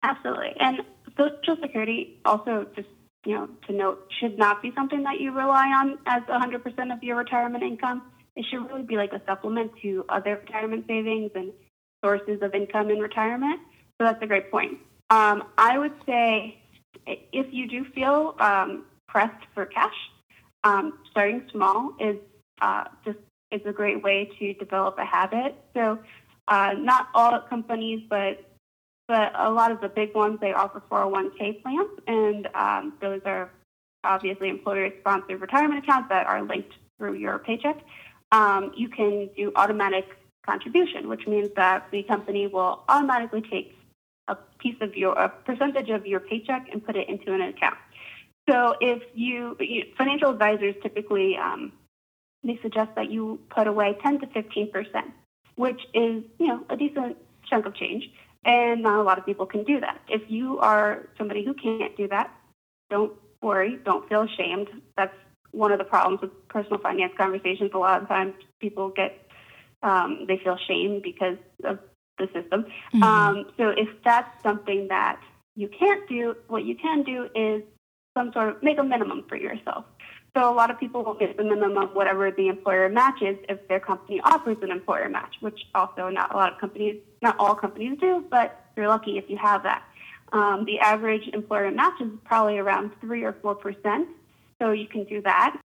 absolutely 0.04 0.54
and 0.60 0.82
social 1.18 1.56
security 1.62 2.20
also 2.26 2.66
just 2.76 2.88
you 3.26 3.34
know, 3.34 3.50
to 3.68 3.74
note 3.74 4.08
should 4.20 4.38
not 4.38 4.62
be 4.62 4.72
something 4.76 5.04
that 5.04 5.20
you 5.20 5.32
rely 5.32 5.68
on 5.68 5.98
as 6.06 6.22
100% 6.24 6.94
of 6.94 7.04
your 7.04 7.18
retirement 7.18 7.64
income. 7.64 8.04
It 8.36 8.46
should 8.50 8.66
really 8.68 8.84
be 8.84 8.96
like 8.96 9.14
a 9.14 9.22
supplement 9.26 9.72
to 9.82 10.06
other 10.10 10.42
retirement 10.46 10.86
savings 10.88 11.32
and 11.34 11.52
sources 12.04 12.42
of 12.42 12.54
income 12.54 12.90
in 12.92 13.00
retirement. 13.00 13.60
So 13.98 14.06
that's 14.06 14.22
a 14.22 14.28
great 14.28 14.52
point. 14.52 14.78
Um, 15.10 15.44
I 15.58 15.78
would 15.80 15.94
say 16.06 16.60
if 17.08 17.48
you 17.52 17.68
do 17.68 17.86
feel 17.96 18.36
um, 18.40 18.86
pressed 19.08 19.44
for 19.54 19.66
cash, 19.66 19.96
um, 20.64 21.00
starting 21.10 21.48
small 21.52 21.96
is 22.00 22.18
uh, 22.62 22.86
just 23.04 23.18
is 23.52 23.62
a 23.66 23.72
great 23.72 24.02
way 24.02 24.30
to 24.40 24.54
develop 24.56 24.98
a 24.98 25.06
habit. 25.06 25.56
So 25.74 26.00
uh, 26.48 26.74
not 26.78 27.10
all 27.14 27.40
companies, 27.42 28.02
but 28.10 28.44
but 29.08 29.34
a 29.36 29.52
lot 29.52 29.72
of 29.72 29.82
the 29.82 29.90
big 29.90 30.16
ones, 30.16 30.40
they 30.42 30.52
offer 30.52 30.82
401k 30.90 31.62
plans, 31.62 31.90
and 32.08 32.48
um, 32.56 32.94
those 33.00 33.22
are 33.26 33.52
obviously 34.04 34.50
employer-sponsored 34.50 35.40
retirement 35.40 35.84
accounts 35.84 36.10
that 36.10 36.26
are 36.26 36.42
linked 36.42 36.74
through 36.98 37.14
your 37.14 37.38
paycheck. 37.38 37.78
Um, 38.32 38.72
you 38.76 38.90
can 38.90 39.30
do 39.38 39.52
automatic 39.56 40.08
contribution, 40.44 41.08
which 41.08 41.28
means 41.28 41.50
that 41.56 41.88
the 41.92 42.02
company 42.04 42.48
will 42.48 42.84
automatically 42.90 43.42
take 43.42 43.78
a 44.28 44.36
piece 44.58 44.76
of 44.82 44.96
your, 44.96 45.14
a 45.14 45.30
percentage 45.30 45.90
of 45.90 46.08
your 46.08 46.20
paycheck 46.20 46.68
and 46.72 46.84
put 46.84 46.96
it 46.96 47.08
into 47.08 47.32
an 47.32 47.42
account. 47.42 47.78
So 48.50 48.76
if 48.82 49.04
you, 49.14 49.56
financial 49.98 50.32
advisors 50.32 50.76
typically, 50.82 51.38
um, 51.38 51.74
they 52.46 52.60
suggest 52.62 52.92
that 52.96 53.12
you 53.12 53.40
put 53.50 53.68
away 53.68 53.98
10 54.02 54.20
to 54.20 54.28
15 54.28 54.72
percent, 54.72 55.08
which 55.56 55.82
is, 55.94 56.24
you 56.40 56.48
know, 56.48 56.64
a 56.70 56.78
decent 56.78 57.18
chunk 57.50 57.66
of 57.66 57.75
change. 57.75 58.10
And 58.46 58.84
not 58.84 59.00
a 59.00 59.04
lot 59.04 59.18
of 59.18 59.25
people 59.25 59.48
can 59.48 59.64
do 59.64 59.80
that. 59.80 60.00
If 60.08 60.22
you 60.30 60.60
are 60.60 61.08
somebody 61.18 61.44
who 61.44 61.56
can't 61.56 61.98
do 61.98 62.08
that, 62.10 62.32
don't 62.92 63.14
worry, 63.42 63.80
don't 63.84 64.08
feel 64.08 64.22
ashamed. 64.22 64.68
That's 64.96 65.16
one 65.52 65.72
of 65.72 65.80
the 65.80 65.84
problems 65.84 66.22
with 66.22 66.48
personal 66.48 66.80
finance 66.80 67.14
conversations. 67.18 67.72
A 67.74 67.78
lot 67.78 68.02
of 68.02 68.08
times 68.08 68.36
people 68.60 68.90
get, 68.90 69.28
um, 69.82 70.25
they 70.28 70.38
feel 70.44 70.58
shame 70.68 71.02
because 71.04 71.38
of 71.64 71.80
the 72.20 72.28
system. 72.34 72.66
Mm-hmm. 72.94 73.04
Um, 73.04 73.46
so 73.58 73.70
if 73.70 73.90
that's 74.04 74.30
something 74.44 74.90
that 74.90 75.20
you 75.56 75.68
can't 75.68 76.08
do, 76.08 76.36
what 76.48 76.66
you 76.66 76.75
can 76.75 77.04
do 77.04 77.30
is 77.34 77.64
some 78.16 78.32
sort 78.34 78.50
of 78.50 78.64
make 78.64 78.78
a 78.78 78.84
minimum 78.84 79.24
for 79.28 79.36
yourself. 79.36 79.86
So 80.36 80.51
a 80.51 80.54
lot 80.54 80.70
of 80.70 80.77
people 80.77 81.01
will 81.01 81.13
get 81.13 81.38
the 81.38 81.44
minimum 81.44 81.77
of 81.77 81.96
whatever 81.96 82.30
the 82.30 82.50
employer 82.50 82.89
matches 82.89 83.38
if 83.48 83.65
their 83.70 83.80
company 83.80 84.20
offers 84.22 84.58
an 84.62 84.70
employer 84.70 85.08
match, 85.08 85.36
which 85.39 85.62
also 85.74 86.10
not 86.10 86.34
a 86.34 86.38
lot 86.38 86.51
of 86.51 86.60
companies, 86.60 86.98
not 87.22 87.38
all 87.39 87.56
companies 87.56 87.98
do, 88.01 88.25
but 88.30 88.65
you're 88.75 88.89
lucky 88.89 89.18
if 89.18 89.30
you 89.30 89.38
have 89.38 89.63
that. 89.63 89.84
Um, 90.34 90.65
the 90.65 90.77
average 90.80 91.30
employer 91.32 91.72
match 91.72 92.01
is 92.01 92.10
probably 92.25 92.58
around 92.58 92.92
three 93.00 93.24
or 93.24 93.34
four 93.42 93.56
percent, 93.56 94.10
so 94.62 94.72
you 94.72 94.88
can 94.88 95.06
do 95.06 95.22
that, 95.22 95.56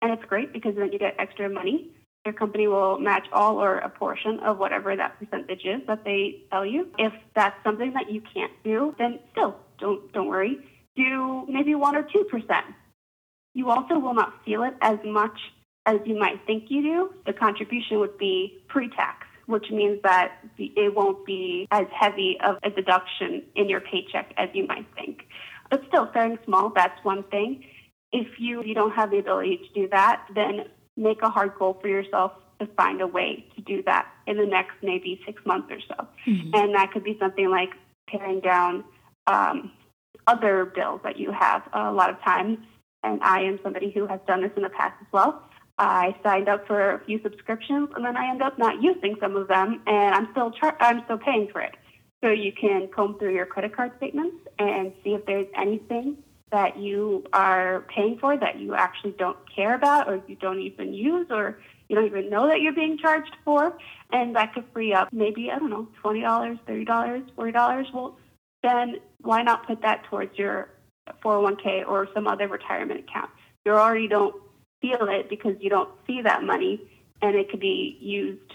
and 0.00 0.12
it's 0.12 0.24
great 0.24 0.52
because 0.52 0.74
then 0.76 0.90
you 0.92 0.98
get 0.98 1.16
extra 1.18 1.50
money. 1.50 1.90
Your 2.24 2.32
company 2.32 2.68
will 2.68 2.98
match 2.98 3.26
all 3.32 3.62
or 3.62 3.78
a 3.78 3.90
portion 3.90 4.40
of 4.40 4.58
whatever 4.58 4.96
that 4.96 5.18
percentage 5.18 5.64
is 5.64 5.82
that 5.86 6.04
they 6.04 6.42
tell 6.50 6.64
you. 6.64 6.88
If 6.98 7.12
that's 7.34 7.56
something 7.64 7.92
that 7.92 8.10
you 8.10 8.22
can't 8.32 8.52
do, 8.64 8.94
then 8.98 9.18
still 9.32 9.56
don't 9.78 10.10
don't 10.12 10.28
worry. 10.28 10.58
Do 10.96 11.44
maybe 11.48 11.74
one 11.74 11.96
or 11.96 12.02
two 12.02 12.24
percent. 12.24 12.64
You 13.54 13.70
also 13.70 13.98
will 13.98 14.14
not 14.14 14.32
feel 14.44 14.62
it 14.62 14.74
as 14.80 14.98
much 15.04 15.38
as 15.86 15.98
you 16.04 16.18
might 16.18 16.44
think 16.46 16.64
you 16.68 16.82
do. 16.82 17.14
The 17.26 17.32
contribution 17.32 17.98
would 17.98 18.16
be 18.18 18.62
pre-tax, 18.68 19.26
which 19.46 19.70
means 19.70 20.00
that 20.02 20.32
it 20.58 20.94
won't 20.94 21.24
be 21.26 21.66
as 21.70 21.86
heavy 21.92 22.38
of 22.44 22.58
a 22.62 22.70
deduction 22.70 23.42
in 23.56 23.68
your 23.68 23.80
paycheck 23.80 24.32
as 24.36 24.48
you 24.52 24.66
might 24.66 24.86
think. 24.94 25.26
But 25.70 25.82
still, 25.88 26.08
starting 26.10 26.38
small, 26.44 26.70
that's 26.70 27.02
one 27.04 27.22
thing. 27.24 27.64
If 28.12 28.26
you, 28.38 28.62
you 28.64 28.74
don't 28.74 28.92
have 28.92 29.10
the 29.10 29.18
ability 29.18 29.60
to 29.68 29.82
do 29.82 29.88
that, 29.88 30.26
then 30.34 30.66
make 30.96 31.22
a 31.22 31.30
hard 31.30 31.54
goal 31.58 31.78
for 31.80 31.88
yourself 31.88 32.32
to 32.60 32.66
find 32.76 33.00
a 33.00 33.06
way 33.06 33.46
to 33.56 33.62
do 33.62 33.82
that 33.84 34.06
in 34.26 34.36
the 34.36 34.46
next 34.46 34.74
maybe 34.82 35.20
six 35.24 35.40
months 35.46 35.70
or 35.70 35.80
so. 35.80 36.06
Mm-hmm. 36.26 36.50
And 36.54 36.74
that 36.74 36.92
could 36.92 37.04
be 37.04 37.16
something 37.18 37.50
like 37.50 37.70
paring 38.08 38.40
down 38.40 38.84
um, 39.26 39.72
other 40.26 40.66
bills 40.66 41.00
that 41.04 41.18
you 41.18 41.32
have. 41.32 41.62
a 41.72 41.92
lot 41.92 42.10
of 42.10 42.20
times, 42.22 42.58
and 43.02 43.22
I 43.22 43.40
am 43.42 43.58
somebody 43.62 43.90
who 43.90 44.06
has 44.06 44.20
done 44.26 44.42
this 44.42 44.52
in 44.56 44.62
the 44.62 44.70
past 44.70 44.94
as 45.00 45.06
well. 45.12 45.42
I 45.78 46.14
signed 46.22 46.48
up 46.48 46.66
for 46.66 46.92
a 46.92 47.04
few 47.04 47.20
subscriptions, 47.22 47.88
and 47.96 48.04
then 48.04 48.16
I 48.16 48.30
end 48.30 48.42
up 48.42 48.58
not 48.58 48.82
using 48.82 49.16
some 49.20 49.36
of 49.36 49.48
them, 49.48 49.82
and 49.86 50.14
I'm 50.14 50.28
still 50.32 50.50
char- 50.50 50.76
I'm 50.80 51.02
still 51.04 51.18
paying 51.18 51.48
for 51.50 51.62
it. 51.62 51.74
So 52.22 52.30
you 52.30 52.52
can 52.52 52.88
comb 52.88 53.18
through 53.18 53.34
your 53.34 53.46
credit 53.46 53.74
card 53.74 53.92
statements 53.96 54.36
and 54.58 54.92
see 55.02 55.14
if 55.14 55.24
there's 55.24 55.46
anything 55.56 56.18
that 56.52 56.78
you 56.78 57.24
are 57.32 57.86
paying 57.94 58.18
for 58.18 58.36
that 58.36 58.58
you 58.58 58.74
actually 58.74 59.12
don't 59.12 59.38
care 59.54 59.74
about 59.74 60.08
or 60.08 60.20
you 60.26 60.36
don't 60.36 60.60
even 60.60 60.92
use 60.92 61.26
or 61.30 61.58
you 61.88 61.96
don't 61.96 62.06
even 62.06 62.28
know 62.28 62.46
that 62.48 62.60
you're 62.60 62.74
being 62.74 62.98
charged 62.98 63.34
for. 63.44 63.76
And 64.12 64.36
that 64.36 64.52
could 64.52 64.64
free 64.72 64.92
up 64.92 65.08
maybe, 65.12 65.50
I 65.50 65.58
don't 65.58 65.70
know, 65.70 65.88
$20, 66.04 66.58
$30, 66.66 67.34
$40. 67.34 67.94
Well, 67.94 68.18
then 68.62 68.96
why 69.20 69.42
not 69.42 69.66
put 69.66 69.80
that 69.82 70.04
towards 70.04 70.36
your 70.36 70.70
401k 71.22 71.86
or 71.86 72.08
some 72.14 72.26
other 72.26 72.48
retirement 72.48 73.00
account? 73.00 73.30
You 73.64 73.72
already 73.72 74.08
don't 74.08 74.34
feel 74.80 75.08
it 75.08 75.28
because 75.28 75.56
you 75.60 75.70
don't 75.70 75.90
see 76.06 76.22
that 76.22 76.42
money 76.42 76.80
and 77.22 77.36
it 77.36 77.50
could 77.50 77.60
be 77.60 77.98
used 78.00 78.54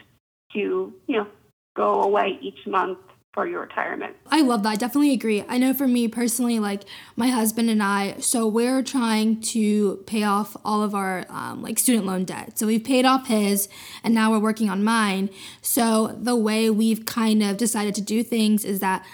to, 0.53 0.93
you 1.07 1.17
know, 1.17 1.27
go 1.75 2.01
away 2.01 2.39
each 2.41 2.65
month 2.65 2.97
for 3.35 3.45
your 3.45 3.61
retirement. 3.61 4.15
I 4.31 4.41
love 4.41 4.63
that. 4.63 4.69
I 4.69 4.75
definitely 4.77 5.11
agree. 5.11 5.43
I 5.47 5.57
know 5.57 5.73
for 5.73 5.89
me 5.89 6.07
personally, 6.07 6.57
like 6.57 6.83
my 7.17 7.27
husband 7.27 7.69
and 7.69 7.83
I, 7.83 8.15
so 8.19 8.47
we're 8.47 8.81
trying 8.81 9.41
to 9.41 9.97
pay 10.07 10.23
off 10.23 10.55
all 10.63 10.81
of 10.81 10.95
our 10.95 11.25
um, 11.29 11.61
like 11.61 11.77
student 11.77 12.05
loan 12.05 12.23
debt. 12.23 12.57
So 12.57 12.65
we've 12.65 12.83
paid 12.83 13.05
off 13.05 13.27
his, 13.27 13.67
and 14.05 14.15
now 14.15 14.31
we're 14.31 14.39
working 14.39 14.69
on 14.69 14.85
mine. 14.85 15.29
So 15.61 16.17
the 16.17 16.35
way 16.35 16.69
we've 16.69 17.05
kind 17.05 17.43
of 17.43 17.57
decided 17.57 17.93
to 17.95 18.01
do 18.01 18.23
things 18.23 18.63
is 18.63 18.79
that 18.79 19.05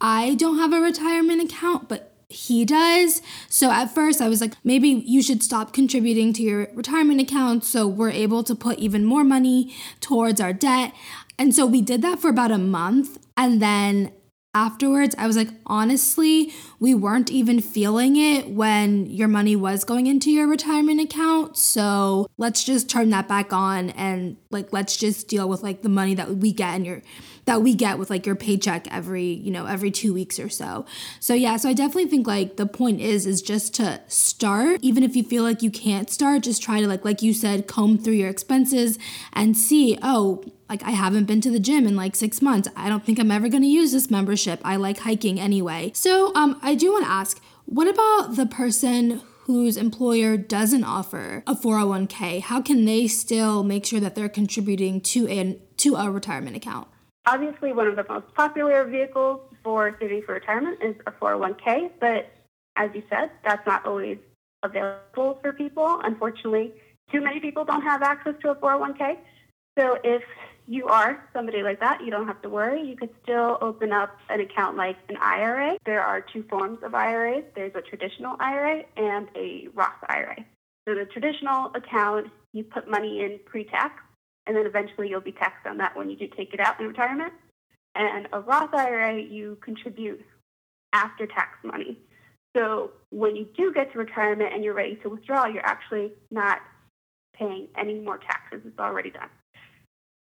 I 0.00 0.36
don't 0.36 0.58
have 0.58 0.72
a 0.72 0.80
retirement 0.80 1.42
account, 1.42 1.88
but 1.88 2.13
he 2.34 2.64
does. 2.64 3.22
So 3.48 3.70
at 3.70 3.94
first 3.94 4.20
I 4.20 4.28
was 4.28 4.40
like, 4.40 4.54
maybe 4.64 4.88
you 4.88 5.22
should 5.22 5.42
stop 5.42 5.72
contributing 5.72 6.32
to 6.34 6.42
your 6.42 6.68
retirement 6.74 7.20
account 7.20 7.64
so 7.64 7.86
we're 7.86 8.10
able 8.10 8.42
to 8.44 8.54
put 8.54 8.78
even 8.78 9.04
more 9.04 9.24
money 9.24 9.74
towards 10.00 10.40
our 10.40 10.52
debt. 10.52 10.92
And 11.38 11.54
so 11.54 11.66
we 11.66 11.80
did 11.80 12.02
that 12.02 12.18
for 12.18 12.28
about 12.28 12.50
a 12.50 12.58
month. 12.58 13.18
And 13.36 13.60
then 13.60 14.12
afterwards, 14.54 15.14
I 15.18 15.26
was 15.26 15.36
like, 15.36 15.48
honestly, 15.66 16.52
we 16.78 16.94
weren't 16.94 17.30
even 17.30 17.60
feeling 17.60 18.16
it 18.16 18.48
when 18.48 19.06
your 19.06 19.28
money 19.28 19.56
was 19.56 19.84
going 19.84 20.06
into 20.06 20.30
your 20.30 20.46
retirement 20.46 21.00
account. 21.00 21.56
So 21.56 22.28
let's 22.38 22.62
just 22.62 22.88
turn 22.88 23.10
that 23.10 23.26
back 23.26 23.52
on 23.52 23.90
and 23.90 24.36
like, 24.50 24.72
let's 24.72 24.96
just 24.96 25.28
deal 25.28 25.48
with 25.48 25.62
like 25.62 25.82
the 25.82 25.88
money 25.88 26.14
that 26.14 26.36
we 26.36 26.52
get 26.52 26.74
and 26.74 26.86
your 26.86 27.02
that 27.46 27.60
we 27.60 27.74
get 27.74 27.98
with 27.98 28.08
like 28.08 28.24
your 28.24 28.34
paycheck 28.34 28.90
every, 28.90 29.26
you 29.26 29.50
know, 29.50 29.66
every 29.66 29.90
2 29.90 30.14
weeks 30.14 30.38
or 30.38 30.48
so. 30.48 30.86
So 31.20 31.34
yeah, 31.34 31.58
so 31.58 31.68
I 31.68 31.74
definitely 31.74 32.06
think 32.06 32.26
like 32.26 32.56
the 32.56 32.64
point 32.64 33.00
is 33.00 33.26
is 33.26 33.42
just 33.42 33.74
to 33.74 34.00
start 34.08 34.80
even 34.82 35.02
if 35.02 35.14
you 35.14 35.22
feel 35.22 35.42
like 35.42 35.62
you 35.62 35.70
can't 35.70 36.08
start, 36.08 36.42
just 36.42 36.62
try 36.62 36.80
to 36.80 36.88
like 36.88 37.04
like 37.04 37.20
you 37.20 37.34
said 37.34 37.66
comb 37.66 37.98
through 37.98 38.14
your 38.14 38.30
expenses 38.30 38.98
and 39.32 39.56
see, 39.56 39.98
oh, 40.02 40.42
like 40.68 40.82
I 40.82 40.90
haven't 40.90 41.24
been 41.24 41.40
to 41.42 41.50
the 41.50 41.60
gym 41.60 41.86
in 41.86 41.96
like 41.96 42.16
6 42.16 42.40
months. 42.42 42.68
I 42.76 42.88
don't 42.88 43.04
think 43.04 43.18
I'm 43.18 43.30
ever 43.30 43.48
going 43.48 43.62
to 43.62 43.68
use 43.68 43.92
this 43.92 44.10
membership. 44.10 44.60
I 44.64 44.76
like 44.76 44.98
hiking 44.98 45.38
anyway. 45.40 45.92
So, 45.94 46.34
um 46.34 46.58
I 46.62 46.74
do 46.74 46.92
want 46.92 47.04
to 47.04 47.10
ask, 47.10 47.40
what 47.66 47.88
about 47.88 48.36
the 48.36 48.46
person 48.46 49.22
whose 49.44 49.76
employer 49.76 50.36
doesn't 50.36 50.84
offer 50.84 51.42
a 51.46 51.54
401k? 51.54 52.40
How 52.40 52.62
can 52.62 52.84
they 52.84 53.06
still 53.06 53.62
make 53.62 53.84
sure 53.84 54.00
that 54.00 54.14
they're 54.14 54.28
contributing 54.28 55.00
to 55.02 55.28
a 55.28 55.58
to 55.78 55.96
a 55.96 56.10
retirement 56.10 56.56
account? 56.56 56.88
Obviously, 57.26 57.72
one 57.72 57.86
of 57.86 57.96
the 57.96 58.04
most 58.08 58.26
popular 58.34 58.84
vehicles 58.84 59.40
for 59.62 59.96
saving 59.98 60.22
for 60.22 60.34
retirement 60.34 60.78
is 60.82 60.94
a 61.06 61.12
401k, 61.12 61.90
but 61.98 62.30
as 62.76 62.90
you 62.94 63.02
said, 63.08 63.30
that's 63.44 63.66
not 63.66 63.86
always 63.86 64.18
available 64.62 65.38
for 65.40 65.52
people. 65.52 66.00
Unfortunately, 66.04 66.74
too 67.12 67.20
many 67.20 67.40
people 67.40 67.64
don't 67.64 67.82
have 67.82 68.02
access 68.02 68.34
to 68.42 68.50
a 68.50 68.54
401k. 68.56 69.16
So 69.78 69.98
if 70.04 70.22
you 70.66 70.86
are 70.86 71.28
somebody 71.32 71.62
like 71.62 71.80
that, 71.80 72.02
you 72.02 72.10
don't 72.10 72.26
have 72.26 72.40
to 72.42 72.48
worry. 72.48 72.82
You 72.82 72.96
could 72.96 73.10
still 73.22 73.58
open 73.60 73.92
up 73.92 74.16
an 74.30 74.40
account 74.40 74.76
like 74.76 74.96
an 75.08 75.16
IRA. 75.20 75.76
There 75.84 76.02
are 76.02 76.20
two 76.20 76.44
forms 76.44 76.78
of 76.82 76.94
IRAs. 76.94 77.44
There's 77.54 77.74
a 77.74 77.82
traditional 77.82 78.36
IRA 78.40 78.82
and 78.96 79.28
a 79.36 79.68
Roth 79.74 79.92
IRA. 80.08 80.44
So 80.88 80.94
the 80.94 81.04
traditional 81.06 81.70
account, 81.74 82.28
you 82.52 82.64
put 82.64 82.88
money 82.88 83.20
in 83.20 83.40
pre-tax 83.44 84.02
and 84.46 84.56
then 84.56 84.66
eventually 84.66 85.08
you'll 85.08 85.20
be 85.20 85.32
taxed 85.32 85.66
on 85.66 85.78
that 85.78 85.96
when 85.96 86.08
you 86.10 86.16
do 86.16 86.28
take 86.36 86.54
it 86.54 86.60
out 86.60 86.80
in 86.80 86.86
retirement. 86.86 87.32
And 87.94 88.28
a 88.32 88.40
Roth 88.40 88.74
IRA, 88.74 89.20
you 89.20 89.58
contribute 89.62 90.24
after 90.92 91.26
tax 91.26 91.58
money. 91.62 91.98
So 92.56 92.92
when 93.10 93.36
you 93.36 93.48
do 93.56 93.72
get 93.72 93.92
to 93.92 93.98
retirement 93.98 94.52
and 94.52 94.62
you're 94.62 94.74
ready 94.74 94.96
to 95.02 95.08
withdraw, 95.08 95.46
you're 95.46 95.66
actually 95.66 96.12
not 96.30 96.60
paying 97.36 97.68
any 97.76 98.00
more 98.00 98.18
taxes. 98.18 98.60
It's 98.64 98.78
already 98.78 99.10
done. 99.10 99.28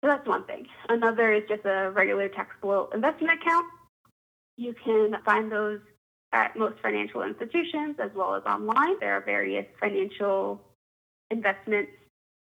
So 0.04 0.10
that's 0.10 0.28
one 0.28 0.44
thing. 0.44 0.66
Another 0.90 1.32
is 1.32 1.44
just 1.48 1.64
a 1.64 1.90
regular 1.90 2.28
taxable 2.28 2.90
investment 2.92 3.40
account. 3.40 3.64
You 4.58 4.74
can 4.84 5.16
find 5.24 5.50
those 5.50 5.80
at 6.34 6.54
most 6.58 6.74
financial 6.82 7.22
institutions 7.22 7.96
as 7.98 8.10
well 8.14 8.34
as 8.34 8.42
online. 8.42 9.00
There 9.00 9.14
are 9.14 9.22
various 9.22 9.64
financial 9.80 10.60
investment 11.30 11.88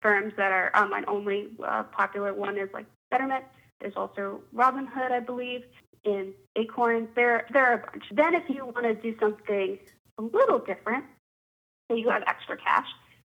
firms 0.02 0.34
that 0.36 0.52
are 0.52 0.70
online 0.76 1.06
only. 1.08 1.48
A 1.64 1.84
popular 1.84 2.34
one 2.34 2.58
is 2.58 2.68
like 2.74 2.84
Betterment. 3.10 3.46
There's 3.80 3.96
also 3.96 4.42
Robinhood, 4.54 5.10
I 5.10 5.20
believe, 5.20 5.62
and 6.04 6.34
Acorns. 6.56 7.08
There, 7.14 7.46
there 7.50 7.64
are 7.64 7.74
a 7.74 7.78
bunch. 7.78 8.04
Then, 8.12 8.34
if 8.34 8.44
you 8.50 8.66
want 8.66 8.84
to 8.84 8.94
do 8.94 9.18
something 9.18 9.78
a 10.18 10.22
little 10.22 10.58
different, 10.58 11.06
say 11.90 11.96
you 11.96 12.10
have 12.10 12.24
extra 12.26 12.58
cash, 12.58 12.88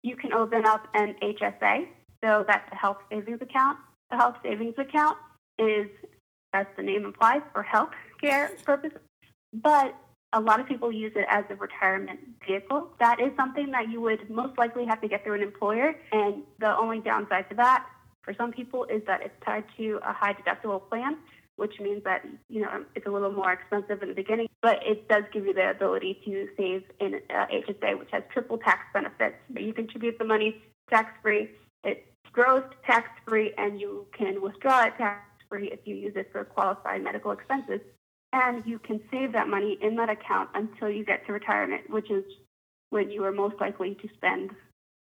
you 0.02 0.16
can 0.16 0.34
open 0.34 0.66
up 0.66 0.86
an 0.92 1.14
HSA. 1.22 1.86
So 2.22 2.44
that's 2.46 2.70
a 2.70 2.76
health 2.76 2.98
savings 3.10 3.40
account. 3.40 3.78
The 4.12 4.18
health 4.18 4.36
savings 4.42 4.74
account 4.76 5.16
is, 5.58 5.86
as 6.52 6.66
the 6.76 6.82
name 6.82 7.06
implies, 7.06 7.40
for 7.54 7.62
health 7.62 7.92
care 8.20 8.50
purposes. 8.62 8.98
But 9.54 9.94
a 10.34 10.40
lot 10.40 10.60
of 10.60 10.68
people 10.68 10.92
use 10.92 11.12
it 11.16 11.24
as 11.30 11.44
a 11.48 11.54
retirement 11.54 12.20
vehicle. 12.46 12.90
That 13.00 13.20
is 13.20 13.30
something 13.36 13.70
that 13.70 13.88
you 13.88 14.02
would 14.02 14.28
most 14.28 14.58
likely 14.58 14.84
have 14.84 15.00
to 15.00 15.08
get 15.08 15.24
through 15.24 15.36
an 15.36 15.42
employer. 15.42 15.94
And 16.12 16.42
the 16.58 16.76
only 16.76 17.00
downside 17.00 17.48
to 17.48 17.56
that 17.56 17.86
for 18.22 18.34
some 18.34 18.52
people 18.52 18.84
is 18.84 19.02
that 19.06 19.22
it's 19.22 19.34
tied 19.46 19.64
to 19.78 19.98
a 20.06 20.12
high 20.12 20.34
deductible 20.34 20.86
plan, 20.90 21.16
which 21.56 21.80
means 21.80 22.04
that, 22.04 22.22
you 22.50 22.60
know, 22.60 22.84
it's 22.94 23.06
a 23.06 23.10
little 23.10 23.32
more 23.32 23.52
expensive 23.52 24.02
in 24.02 24.10
the 24.10 24.14
beginning, 24.14 24.48
but 24.60 24.78
it 24.86 25.08
does 25.08 25.24
give 25.32 25.46
you 25.46 25.54
the 25.54 25.70
ability 25.70 26.20
to 26.26 26.48
save 26.58 26.82
in 27.00 27.14
uh, 27.30 27.46
HSA, 27.46 27.98
which 27.98 28.10
has 28.12 28.22
triple 28.30 28.58
tax 28.58 28.80
benefits. 28.92 29.36
You 29.56 29.72
contribute 29.72 30.18
the 30.18 30.26
money 30.26 30.62
tax 30.90 31.10
free, 31.22 31.48
it 31.84 32.11
grows 32.32 32.64
tax 32.86 33.08
free, 33.26 33.52
and 33.58 33.80
you 33.80 34.06
can 34.16 34.40
withdraw 34.40 34.84
it 34.84 34.94
tax 34.98 35.20
free 35.48 35.70
if 35.70 35.80
you 35.84 35.94
use 35.94 36.14
it 36.16 36.30
for 36.32 36.44
qualified 36.44 37.02
medical 37.02 37.30
expenses 37.30 37.80
and 38.32 38.64
you 38.66 38.78
can 38.78 39.00
save 39.10 39.32
that 39.32 39.48
money 39.48 39.78
in 39.82 39.96
that 39.96 40.08
account 40.08 40.48
until 40.54 40.88
you 40.88 41.04
get 41.04 41.26
to 41.26 41.32
retirement, 41.32 41.88
which 41.90 42.10
is 42.10 42.24
when 42.90 43.10
you 43.10 43.24
are 43.24 43.32
most 43.32 43.60
likely 43.60 43.94
to 43.96 44.08
spend 44.14 44.50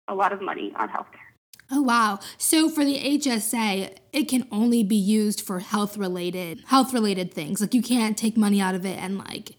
a 0.08 0.14
lot 0.14 0.32
of 0.32 0.42
money 0.42 0.72
on 0.76 0.88
healthcare. 0.88 1.32
Oh 1.70 1.80
wow. 1.80 2.18
So 2.36 2.68
for 2.68 2.84
the 2.84 2.98
HSA, 2.98 3.96
it 4.12 4.24
can 4.24 4.46
only 4.50 4.82
be 4.82 4.96
used 4.96 5.40
for 5.40 5.60
health 5.60 5.96
related 5.96 6.64
health 6.66 6.92
related 6.92 7.32
things. 7.32 7.60
Like 7.60 7.72
you 7.72 7.82
can't 7.82 8.18
take 8.18 8.36
money 8.36 8.60
out 8.60 8.74
of 8.74 8.84
it 8.84 8.98
and 8.98 9.16
like 9.16 9.56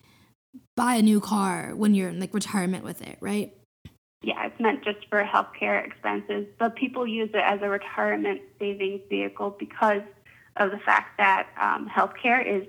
buy 0.75 0.95
a 0.95 1.01
new 1.01 1.19
car 1.19 1.73
when 1.75 1.95
you're 1.95 2.09
in 2.09 2.19
like 2.19 2.33
retirement 2.33 2.83
with 2.83 3.01
it, 3.01 3.17
right? 3.19 3.53
Meant 4.63 4.83
just 4.83 4.99
for 5.09 5.21
healthcare 5.23 5.85
expenses, 5.85 6.45
but 6.57 6.75
people 6.77 7.05
use 7.05 7.29
it 7.33 7.43
as 7.43 7.59
a 7.61 7.67
retirement 7.67 8.41
savings 8.59 9.01
vehicle 9.09 9.55
because 9.59 10.01
of 10.55 10.71
the 10.71 10.77
fact 10.77 11.17
that 11.17 11.47
um, 11.59 11.89
healthcare 11.89 12.45
is 12.45 12.65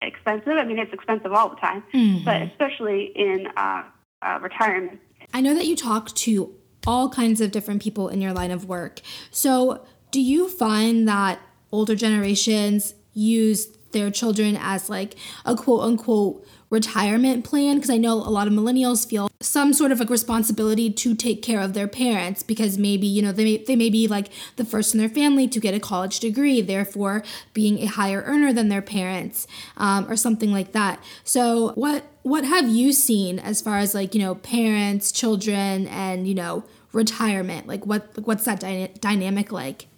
expensive. 0.00 0.54
I 0.54 0.64
mean, 0.64 0.78
it's 0.78 0.92
expensive 0.92 1.32
all 1.32 1.50
the 1.50 1.56
time, 1.56 1.82
mm-hmm. 1.92 2.24
but 2.24 2.40
especially 2.42 3.12
in 3.14 3.46
uh, 3.56 3.82
uh, 4.22 4.38
retirement. 4.40 5.00
I 5.34 5.42
know 5.42 5.54
that 5.54 5.66
you 5.66 5.76
talk 5.76 6.14
to 6.14 6.54
all 6.86 7.10
kinds 7.10 7.42
of 7.42 7.50
different 7.50 7.82
people 7.82 8.08
in 8.08 8.22
your 8.22 8.32
line 8.32 8.50
of 8.50 8.64
work. 8.64 9.00
So, 9.30 9.84
do 10.10 10.20
you 10.20 10.48
find 10.48 11.06
that 11.08 11.40
older 11.70 11.94
generations 11.94 12.94
use 13.12 13.66
their 13.92 14.10
children 14.10 14.56
as 14.58 14.88
like 14.88 15.14
a 15.44 15.54
quote 15.54 15.82
unquote 15.82 16.46
retirement 16.72 17.44
plan 17.44 17.76
because 17.76 17.90
I 17.90 17.98
know 17.98 18.14
a 18.14 18.32
lot 18.32 18.46
of 18.46 18.52
millennials 18.54 19.06
feel 19.06 19.30
some 19.40 19.74
sort 19.74 19.92
of 19.92 20.00
like 20.00 20.08
responsibility 20.08 20.90
to 20.90 21.14
take 21.14 21.42
care 21.42 21.60
of 21.60 21.74
their 21.74 21.86
parents 21.86 22.42
because 22.42 22.78
maybe 22.78 23.06
you 23.06 23.20
know 23.20 23.30
they 23.30 23.44
may, 23.44 23.56
they 23.58 23.76
may 23.76 23.90
be 23.90 24.08
like 24.08 24.30
the 24.56 24.64
first 24.64 24.94
in 24.94 24.98
their 24.98 25.10
family 25.10 25.46
to 25.46 25.60
get 25.60 25.74
a 25.74 25.78
college 25.78 26.18
degree 26.18 26.62
therefore 26.62 27.22
being 27.52 27.78
a 27.82 27.86
higher 27.86 28.22
earner 28.22 28.54
than 28.54 28.70
their 28.70 28.80
parents 28.80 29.46
um, 29.76 30.10
or 30.10 30.16
something 30.16 30.50
like 30.50 30.72
that. 30.72 30.98
So 31.24 31.72
what 31.74 32.04
what 32.22 32.44
have 32.46 32.68
you 32.68 32.94
seen 32.94 33.38
as 33.38 33.60
far 33.60 33.76
as 33.76 33.94
like 33.94 34.14
you 34.14 34.20
know 34.22 34.36
parents 34.36 35.12
children 35.12 35.86
and 35.88 36.26
you 36.26 36.34
know 36.34 36.64
retirement? 36.94 37.66
Like 37.66 37.84
what 37.84 38.18
what's 38.24 38.46
that 38.46 38.60
dy- 38.60 38.94
dynamic 38.98 39.52
like? 39.52 39.88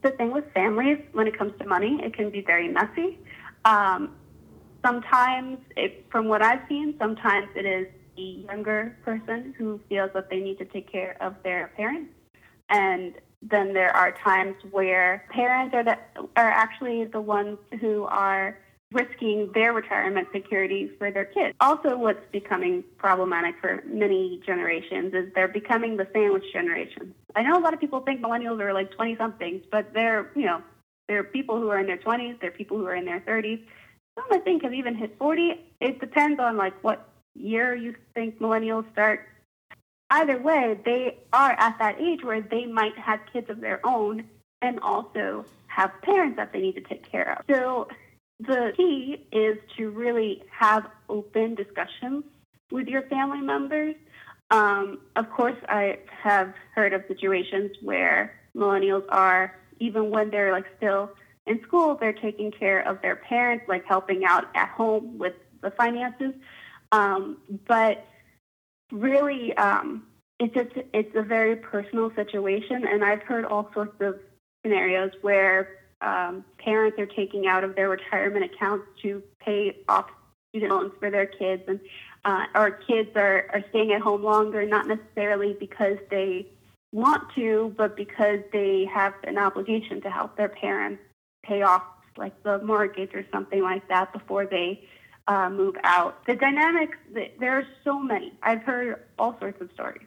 The 0.00 0.12
thing 0.12 0.32
with 0.32 0.50
families 0.54 0.98
when 1.12 1.26
it 1.26 1.36
comes 1.36 1.52
to 1.58 1.66
money 1.66 2.00
it 2.02 2.14
can 2.14 2.30
be 2.30 2.40
very 2.40 2.68
messy. 2.68 3.18
Um, 3.66 4.14
sometimes, 4.84 5.58
it, 5.76 6.06
from 6.10 6.28
what 6.28 6.42
I've 6.42 6.60
seen, 6.68 6.94
sometimes 6.98 7.48
it 7.54 7.66
is 7.66 7.86
the 8.16 8.44
younger 8.48 8.96
person 9.04 9.54
who 9.56 9.80
feels 9.88 10.10
that 10.14 10.30
they 10.30 10.40
need 10.40 10.58
to 10.58 10.64
take 10.64 10.90
care 10.90 11.16
of 11.20 11.34
their 11.42 11.72
parents. 11.76 12.12
And 12.68 13.14
then 13.42 13.72
there 13.72 13.94
are 13.94 14.12
times 14.12 14.56
where 14.70 15.24
parents 15.30 15.74
are, 15.74 15.84
the, 15.84 15.96
are 16.36 16.50
actually 16.50 17.04
the 17.06 17.20
ones 17.20 17.58
who 17.80 18.04
are 18.04 18.58
risking 18.92 19.50
their 19.54 19.72
retirement 19.72 20.28
security 20.32 20.90
for 20.98 21.10
their 21.10 21.24
kids. 21.24 21.54
Also, 21.60 21.96
what's 21.96 22.24
becoming 22.32 22.82
problematic 22.98 23.54
for 23.60 23.82
many 23.86 24.42
generations 24.44 25.14
is 25.14 25.32
they're 25.34 25.48
becoming 25.48 25.96
the 25.96 26.08
sandwich 26.12 26.44
generation. 26.52 27.14
I 27.36 27.42
know 27.42 27.56
a 27.56 27.62
lot 27.62 27.72
of 27.72 27.80
people 27.80 28.00
think 28.00 28.20
millennials 28.20 28.60
are 28.60 28.74
like 28.74 28.90
20 28.90 29.16
somethings, 29.16 29.62
but 29.70 29.92
they're, 29.94 30.30
you 30.34 30.44
know, 30.44 30.60
they're 31.06 31.24
people 31.24 31.60
who 31.60 31.70
are 31.70 31.78
in 31.78 31.86
their 31.86 31.98
20s, 31.98 32.40
they're 32.40 32.50
people 32.50 32.78
who 32.78 32.86
are 32.86 32.94
in 32.94 33.04
their 33.04 33.20
30s, 33.20 33.62
some 34.14 34.26
I 34.30 34.38
think 34.38 34.62
have 34.62 34.74
even 34.74 34.94
hit 34.94 35.16
40. 35.18 35.60
It 35.80 36.00
depends 36.00 36.40
on 36.40 36.56
like 36.56 36.82
what 36.82 37.08
year 37.34 37.74
you 37.74 37.94
think 38.14 38.38
millennials 38.40 38.90
start. 38.92 39.26
Either 40.10 40.38
way, 40.40 40.78
they 40.84 41.18
are 41.32 41.52
at 41.52 41.78
that 41.78 42.00
age 42.00 42.24
where 42.24 42.40
they 42.40 42.66
might 42.66 42.96
have 42.98 43.20
kids 43.32 43.48
of 43.48 43.60
their 43.60 43.84
own 43.86 44.24
and 44.60 44.80
also 44.80 45.44
have 45.68 45.92
parents 46.02 46.36
that 46.36 46.52
they 46.52 46.60
need 46.60 46.74
to 46.74 46.80
take 46.80 47.10
care 47.10 47.38
of. 47.38 47.44
So 47.48 47.88
the 48.40 48.72
key 48.76 49.26
is 49.32 49.58
to 49.76 49.90
really 49.90 50.42
have 50.50 50.86
open 51.08 51.54
discussions 51.54 52.24
with 52.70 52.88
your 52.88 53.02
family 53.02 53.40
members. 53.40 53.94
Um, 54.50 55.00
of 55.14 55.30
course, 55.30 55.56
I 55.68 55.98
have 56.22 56.54
heard 56.74 56.92
of 56.92 57.04
situations 57.06 57.70
where 57.82 58.34
millennials 58.56 59.04
are, 59.10 59.56
even 59.78 60.10
when 60.10 60.30
they're 60.30 60.52
like 60.52 60.66
still 60.76 61.10
in 61.46 61.62
school, 61.62 61.96
they're 61.96 62.12
taking 62.12 62.50
care 62.50 62.80
of 62.80 63.00
their 63.02 63.16
parents, 63.16 63.64
like 63.68 63.84
helping 63.86 64.24
out 64.24 64.46
at 64.54 64.68
home 64.68 65.18
with 65.18 65.34
the 65.62 65.70
finances. 65.70 66.34
Um, 66.92 67.38
but 67.66 68.06
really, 68.92 69.56
um, 69.56 70.06
it's 70.38 70.54
just 70.54 70.70
it's 70.92 71.14
a 71.14 71.22
very 71.22 71.56
personal 71.56 72.12
situation, 72.14 72.86
and 72.86 73.04
I've 73.04 73.22
heard 73.22 73.44
all 73.44 73.70
sorts 73.74 74.00
of 74.00 74.18
scenarios 74.64 75.12
where 75.22 75.68
um, 76.00 76.44
parents 76.58 76.98
are 76.98 77.06
taking 77.06 77.46
out 77.46 77.64
of 77.64 77.76
their 77.76 77.88
retirement 77.88 78.44
accounts 78.44 78.86
to 79.02 79.22
pay 79.40 79.76
off 79.88 80.06
student 80.50 80.72
loans 80.72 80.92
for 80.98 81.10
their 81.10 81.26
kids, 81.26 81.62
and 81.68 81.80
uh, 82.24 82.44
our 82.54 82.70
kids 82.70 83.10
are, 83.16 83.46
are 83.52 83.64
staying 83.70 83.92
at 83.92 84.00
home 84.00 84.22
longer, 84.22 84.66
not 84.66 84.86
necessarily 84.86 85.56
because 85.58 85.96
they 86.10 86.46
want 86.92 87.22
to, 87.34 87.72
but 87.76 87.96
because 87.96 88.40
they 88.52 88.84
have 88.92 89.14
an 89.24 89.38
obligation 89.38 90.00
to 90.02 90.10
help 90.10 90.36
their 90.36 90.48
parents 90.48 91.02
pay 91.50 91.62
off 91.62 91.82
like 92.16 92.40
the 92.44 92.58
mortgage 92.62 93.12
or 93.14 93.24
something 93.32 93.62
like 93.62 93.86
that 93.88 94.12
before 94.12 94.46
they 94.46 94.68
uh, 95.26 95.50
move 95.50 95.74
out. 95.84 96.24
The 96.26 96.36
dynamics, 96.36 96.96
there 97.40 97.54
are 97.58 97.66
so 97.84 97.98
many. 97.98 98.32
I've 98.42 98.62
heard 98.62 99.02
all 99.18 99.36
sorts 99.40 99.60
of 99.60 99.68
stories. 99.74 100.06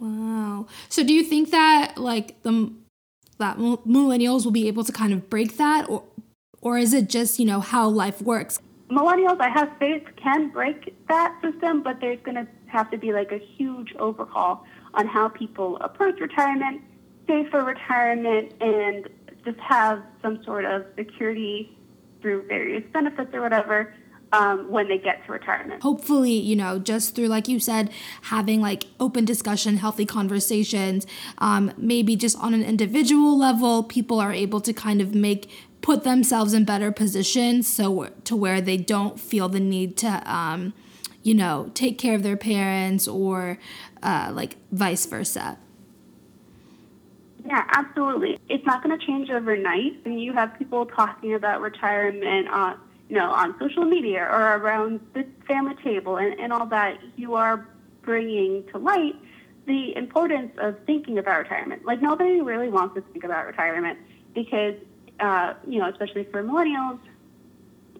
Wow. 0.00 0.66
So 0.88 1.04
do 1.04 1.14
you 1.14 1.22
think 1.22 1.50
that 1.50 1.96
like 1.96 2.42
the 2.42 2.72
that 3.38 3.58
millennials 3.58 4.44
will 4.44 4.52
be 4.52 4.66
able 4.68 4.84
to 4.84 4.92
kind 4.92 5.12
of 5.12 5.28
break 5.28 5.56
that 5.56 5.88
or 5.88 6.02
or 6.60 6.78
is 6.78 6.94
it 6.94 7.08
just, 7.10 7.38
you 7.38 7.44
know, 7.44 7.60
how 7.60 7.88
life 7.88 8.22
works? 8.22 8.58
Millennials, 8.90 9.38
I 9.38 9.50
have 9.50 9.70
faith, 9.78 10.04
can 10.16 10.48
break 10.48 10.94
that 11.08 11.38
system, 11.42 11.82
but 11.82 12.00
there's 12.00 12.20
going 12.24 12.36
to 12.36 12.46
have 12.66 12.90
to 12.90 12.96
be 12.96 13.12
like 13.12 13.32
a 13.32 13.38
huge 13.38 13.94
overhaul 13.98 14.64
on 14.94 15.06
how 15.06 15.28
people 15.28 15.76
approach 15.82 16.18
retirement, 16.20 16.80
save 17.26 17.50
for 17.50 17.62
retirement, 17.64 18.54
and 18.62 19.08
just 19.44 19.58
have 19.60 20.02
some 20.22 20.42
sort 20.44 20.64
of 20.64 20.84
security 20.96 21.76
through 22.20 22.46
various 22.48 22.84
benefits 22.92 23.30
or 23.34 23.42
whatever 23.42 23.94
um, 24.32 24.70
when 24.70 24.88
they 24.88 24.98
get 24.98 25.24
to 25.26 25.32
retirement. 25.32 25.82
Hopefully, 25.82 26.32
you 26.32 26.56
know, 26.56 26.78
just 26.78 27.14
through, 27.14 27.28
like 27.28 27.46
you 27.46 27.60
said, 27.60 27.90
having 28.22 28.60
like 28.60 28.86
open 28.98 29.24
discussion, 29.24 29.76
healthy 29.76 30.06
conversations, 30.06 31.06
um, 31.38 31.72
maybe 31.76 32.16
just 32.16 32.36
on 32.38 32.54
an 32.54 32.62
individual 32.62 33.38
level, 33.38 33.82
people 33.82 34.18
are 34.18 34.32
able 34.32 34.60
to 34.60 34.72
kind 34.72 35.00
of 35.00 35.14
make 35.14 35.50
put 35.82 36.02
themselves 36.02 36.54
in 36.54 36.64
better 36.64 36.90
positions 36.90 37.68
so 37.68 38.08
to 38.24 38.34
where 38.34 38.62
they 38.62 38.78
don't 38.78 39.20
feel 39.20 39.50
the 39.50 39.60
need 39.60 39.98
to 39.98 40.08
um, 40.24 40.72
you 41.22 41.34
know 41.34 41.70
take 41.74 41.98
care 41.98 42.14
of 42.14 42.22
their 42.22 42.38
parents 42.38 43.06
or 43.06 43.58
uh, 44.02 44.30
like 44.32 44.56
vice 44.72 45.04
versa 45.04 45.58
yeah, 47.46 47.64
absolutely. 47.72 48.38
It's 48.48 48.64
not 48.64 48.82
going 48.82 48.98
to 48.98 49.06
change 49.06 49.30
overnight. 49.30 50.00
I 50.06 50.08
you 50.08 50.32
have 50.32 50.58
people 50.58 50.86
talking 50.86 51.34
about 51.34 51.60
retirement 51.60 52.48
on, 52.48 52.78
you 53.08 53.16
know, 53.16 53.30
on 53.30 53.54
social 53.58 53.84
media 53.84 54.22
or 54.22 54.56
around 54.56 55.00
the 55.12 55.26
family 55.46 55.74
table 55.82 56.16
and, 56.16 56.38
and 56.40 56.52
all 56.52 56.66
that. 56.66 56.98
You 57.16 57.34
are 57.34 57.68
bringing 58.02 58.64
to 58.72 58.78
light 58.78 59.14
the 59.66 59.94
importance 59.96 60.52
of 60.58 60.76
thinking 60.86 61.18
about 61.18 61.38
retirement. 61.38 61.84
Like 61.84 62.00
nobody 62.00 62.40
really 62.40 62.68
wants 62.68 62.94
to 62.94 63.02
think 63.12 63.24
about 63.24 63.46
retirement 63.46 63.98
because, 64.34 64.74
uh, 65.20 65.54
you 65.66 65.78
know, 65.78 65.88
especially 65.90 66.24
for 66.24 66.42
millennials, 66.42 66.98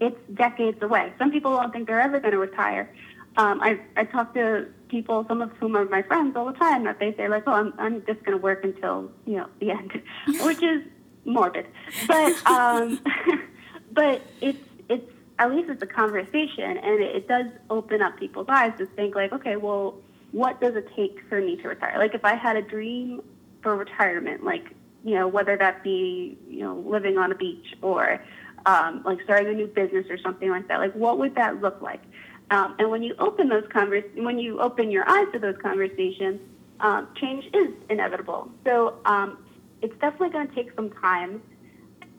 it's 0.00 0.18
decades 0.34 0.82
away. 0.82 1.12
Some 1.18 1.30
people 1.30 1.56
don't 1.56 1.72
think 1.72 1.86
they're 1.86 2.00
ever 2.00 2.18
going 2.18 2.32
to 2.32 2.38
retire. 2.38 2.92
Um, 3.36 3.60
I 3.60 3.80
I 3.96 4.04
talk 4.04 4.34
to 4.34 4.66
people, 4.88 5.24
some 5.28 5.42
of 5.42 5.50
whom 5.52 5.76
are 5.76 5.84
my 5.86 6.02
friends 6.02 6.36
all 6.36 6.46
the 6.46 6.58
time, 6.58 6.84
that 6.84 6.98
they 7.00 7.14
say 7.16 7.28
like, 7.28 7.44
"Oh, 7.46 7.52
I'm 7.52 7.74
I'm 7.78 8.04
just 8.06 8.24
going 8.24 8.38
to 8.38 8.42
work 8.42 8.64
until 8.64 9.10
you 9.26 9.36
know 9.36 9.48
the 9.60 9.70
end," 9.70 9.92
which 10.42 10.62
is 10.62 10.82
morbid, 11.24 11.66
but 12.06 12.46
um, 12.50 13.00
but 13.92 14.22
it's 14.40 14.58
it's 14.88 15.10
at 15.38 15.50
least 15.50 15.68
it's 15.68 15.82
a 15.82 15.86
conversation, 15.86 16.76
and 16.76 17.02
it, 17.02 17.16
it 17.16 17.28
does 17.28 17.46
open 17.70 18.02
up 18.02 18.16
people's 18.18 18.46
eyes 18.48 18.72
to 18.78 18.86
think 18.86 19.14
like, 19.14 19.32
okay, 19.32 19.56
well, 19.56 19.96
what 20.32 20.60
does 20.60 20.76
it 20.76 20.88
take 20.94 21.18
for 21.28 21.40
me 21.40 21.56
to 21.56 21.68
retire? 21.68 21.98
Like, 21.98 22.14
if 22.14 22.24
I 22.24 22.34
had 22.34 22.56
a 22.56 22.62
dream 22.62 23.20
for 23.62 23.76
retirement, 23.76 24.44
like 24.44 24.74
you 25.04 25.14
know, 25.14 25.28
whether 25.28 25.56
that 25.56 25.82
be 25.82 26.38
you 26.48 26.60
know 26.60 26.76
living 26.86 27.18
on 27.18 27.32
a 27.32 27.34
beach 27.34 27.74
or 27.82 28.22
um, 28.66 29.02
like 29.04 29.18
starting 29.24 29.48
a 29.48 29.54
new 29.54 29.66
business 29.66 30.06
or 30.08 30.18
something 30.18 30.50
like 30.50 30.68
that, 30.68 30.78
like 30.78 30.94
what 30.94 31.18
would 31.18 31.34
that 31.34 31.60
look 31.60 31.82
like? 31.82 32.00
Um, 32.50 32.76
and 32.78 32.90
when 32.90 33.02
you 33.02 33.14
open 33.18 33.48
those 33.48 33.66
convers- 33.70 34.14
when 34.14 34.38
you 34.38 34.60
open 34.60 34.90
your 34.90 35.08
eyes 35.08 35.26
to 35.32 35.38
those 35.38 35.56
conversations, 35.58 36.40
um, 36.80 37.08
change 37.16 37.46
is 37.54 37.72
inevitable. 37.88 38.50
So 38.64 38.94
um, 39.04 39.38
it's 39.82 39.94
definitely 39.98 40.30
going 40.30 40.48
to 40.48 40.54
take 40.54 40.74
some 40.74 40.90
time 40.90 41.42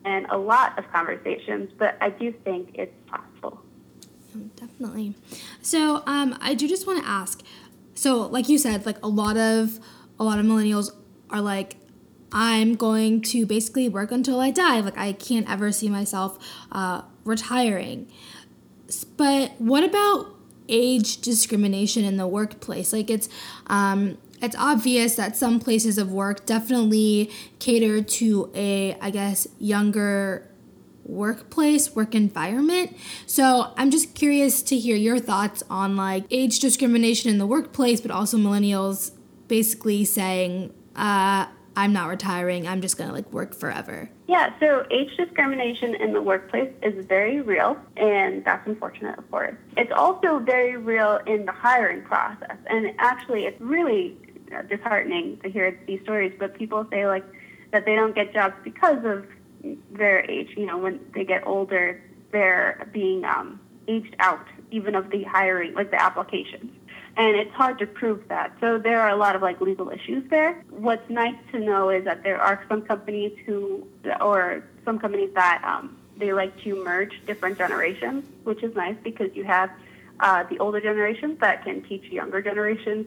and 0.04 0.28
a 0.30 0.38
lot 0.38 0.78
of 0.78 0.90
conversations, 0.92 1.72
but 1.78 1.98
I 2.00 2.10
do 2.10 2.32
think 2.32 2.72
it's 2.76 2.94
possible. 3.08 3.62
Definitely. 4.56 5.16
So 5.62 6.04
um, 6.06 6.38
I 6.42 6.54
do 6.54 6.68
just 6.68 6.86
want 6.86 7.04
to 7.04 7.10
ask. 7.10 7.42
So, 7.96 8.22
like 8.22 8.50
you 8.50 8.58
said, 8.58 8.86
like 8.86 9.04
a 9.04 9.08
lot 9.08 9.38
of 9.38 9.80
a 10.20 10.24
lot 10.24 10.40
of 10.40 10.46
millennials 10.46 10.92
are 11.30 11.42
like, 11.42 11.78
I'm 12.32 12.76
going 12.76 13.22
to 13.22 13.46
basically 13.46 13.88
work 13.90 14.12
until 14.12 14.40
I 14.40 14.52
die. 14.52 14.82
Like 14.82 14.98
I 14.98 15.14
can't 15.14 15.50
ever 15.50 15.72
see 15.72 15.90
myself 15.90 16.38
uh, 16.72 17.04
retiring. 17.24 18.12
But 19.18 19.54
what 19.60 19.84
about 19.84 20.28
age 20.68 21.22
discrimination 21.22 22.04
in 22.04 22.18
the 22.18 22.28
workplace? 22.28 22.94
Like 22.94 23.10
it's 23.10 23.30
um, 23.68 24.18
it's 24.42 24.56
obvious 24.56 25.16
that 25.16 25.36
some 25.36 25.60
places 25.60 25.98
of 25.98 26.12
work 26.12 26.46
definitely 26.46 27.32
cater 27.60 28.02
to 28.02 28.52
a 28.56 28.96
I 29.02 29.10
guess 29.10 29.48
younger 29.60 30.50
workplace, 31.06 31.96
work 31.96 32.16
environment. 32.16 32.98
So 33.26 33.74
I'm 33.78 33.92
just 33.92 34.16
curious 34.16 34.62
to 34.64 34.78
hear 34.78 34.96
your 34.96 35.20
thoughts 35.20 35.64
on 35.70 35.96
like 35.96 36.26
age 36.32 36.60
discrimination 36.60 37.30
in 37.30 37.38
the 37.38 37.46
workplace, 37.46 38.02
but 38.02 38.12
also 38.12 38.38
millennials 38.38 39.12
basically 39.48 40.04
saying, 40.06 40.74
uh, 40.96 41.48
I'm 41.78 41.92
not 41.92 42.10
retiring, 42.10 42.68
I'm 42.68 42.82
just 42.82 42.98
gonna 42.98 43.14
like 43.14 43.32
work 43.34 43.54
forever. 43.54 44.10
Yeah, 44.28 44.58
so 44.60 44.86
age 44.92 45.16
discrimination 45.18 45.96
in 45.96 46.14
the 46.14 46.22
workplace 46.22 46.72
is 46.82 47.06
very 47.06 47.42
real, 47.42 47.78
and 47.98 48.44
that's 48.46 48.66
unfortunate, 48.66 49.18
of 49.18 49.30
course. 49.30 49.56
It's 49.76 49.92
also 49.96 50.40
very 50.40 50.78
real 50.78 51.20
in 51.28 51.46
the 51.46 51.52
hiring 51.52 52.04
process, 52.04 52.58
and 52.68 52.94
actually, 53.00 53.46
it's 53.46 53.60
really 53.60 54.18
disheartening 54.70 55.40
to 55.44 55.50
hear 55.50 55.78
these 55.88 56.02
stories. 56.04 56.34
But 56.40 56.56
people 56.56 56.86
say 56.92 57.08
like 57.08 57.26
that 57.72 57.86
they 57.86 57.96
don't 57.96 58.16
get 58.16 58.34
jobs 58.34 58.56
because 58.64 59.04
of 59.04 59.26
their 59.92 60.20
age. 60.30 60.50
You 60.56 60.66
know, 60.66 60.78
when 60.78 61.00
they 61.14 61.26
get 61.26 61.46
older, 61.46 62.02
they're 62.32 62.88
being 62.94 63.26
um, 63.26 63.60
aged 63.88 64.16
out, 64.20 64.46
even 64.72 64.96
of 64.96 65.10
the 65.10 65.24
hiring, 65.24 65.74
like 65.74 65.92
the 65.92 66.02
applications. 66.02 66.72
And 67.18 67.36
it's 67.38 67.54
hard 67.54 67.80
to 67.80 67.88
prove 67.88 68.28
that. 68.28 68.52
So 68.60 68.78
there 68.78 69.00
are 69.00 69.10
a 69.10 69.16
lot 69.16 69.36
of 69.36 69.42
like 69.42 69.62
legal 69.62 69.90
issues 69.90 70.30
there. 70.30 70.62
What's 70.70 71.10
nice 71.10 71.38
to 71.54 71.60
know 71.60 71.90
is 71.90 72.04
that 72.04 72.24
there 72.24 72.42
are 72.42 72.64
some 72.68 72.82
companies 72.82 73.32
who, 73.46 73.88
or 74.20 74.64
some 74.84 75.00
companies 75.00 75.32
that 75.34 75.64
um, 75.64 75.98
they 76.18 76.34
like 76.34 76.62
to 76.64 76.84
merge 76.84 77.14
different 77.26 77.58
generations, 77.58 78.26
which 78.44 78.64
is 78.64 78.76
nice 78.76 78.98
because 79.04 79.30
you 79.34 79.46
have 79.46 79.70
uh, 80.20 80.44
the 80.44 80.60
older 80.60 80.82
generations 80.82 81.40
that 81.40 81.64
can 81.64 81.82
teach 81.84 82.04
younger 82.06 82.42
generations 82.42 83.06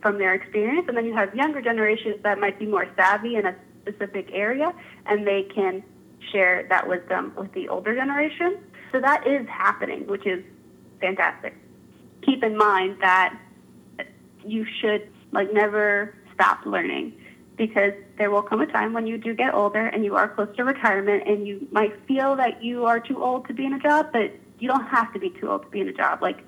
from 0.00 0.18
their 0.18 0.34
experience, 0.34 0.86
and 0.88 0.96
then 0.96 1.04
you 1.04 1.14
have 1.14 1.34
younger 1.34 1.60
generations 1.60 2.16
that 2.22 2.38
might 2.38 2.58
be 2.58 2.66
more 2.66 2.88
savvy 2.96 3.36
in 3.36 3.46
a 3.46 3.54
specific 3.82 4.30
area, 4.32 4.72
and 5.06 5.26
they 5.26 5.42
can 5.42 5.82
share 6.32 6.66
that 6.68 6.88
wisdom 6.88 7.32
with 7.36 7.52
the 7.52 7.68
older 7.68 7.94
generation. 7.94 8.58
So 8.92 9.00
that 9.00 9.26
is 9.26 9.46
happening, 9.48 10.06
which 10.06 10.26
is 10.26 10.42
fantastic. 11.00 11.54
Keep 12.26 12.42
in 12.42 12.56
mind 12.56 12.98
that 13.00 13.38
you 14.44 14.66
should 14.80 15.08
like 15.32 15.52
never 15.52 16.14
stop 16.34 16.66
learning 16.66 17.12
because 17.56 17.92
there 18.18 18.30
will 18.30 18.42
come 18.42 18.60
a 18.60 18.66
time 18.66 18.92
when 18.92 19.06
you 19.06 19.16
do 19.16 19.34
get 19.34 19.54
older 19.54 19.86
and 19.86 20.04
you 20.04 20.14
are 20.14 20.28
close 20.28 20.54
to 20.56 20.64
retirement 20.64 21.26
and 21.26 21.46
you 21.46 21.66
might 21.70 21.94
feel 22.06 22.36
that 22.36 22.62
you 22.62 22.84
are 22.84 23.00
too 23.00 23.22
old 23.22 23.46
to 23.48 23.54
be 23.54 23.64
in 23.64 23.72
a 23.72 23.78
job, 23.78 24.10
but 24.12 24.32
you 24.58 24.68
don't 24.68 24.86
have 24.86 25.12
to 25.12 25.18
be 25.18 25.30
too 25.30 25.50
old 25.50 25.62
to 25.62 25.68
be 25.68 25.80
in 25.80 25.88
a 25.88 25.92
job. 25.92 26.20
Like 26.20 26.42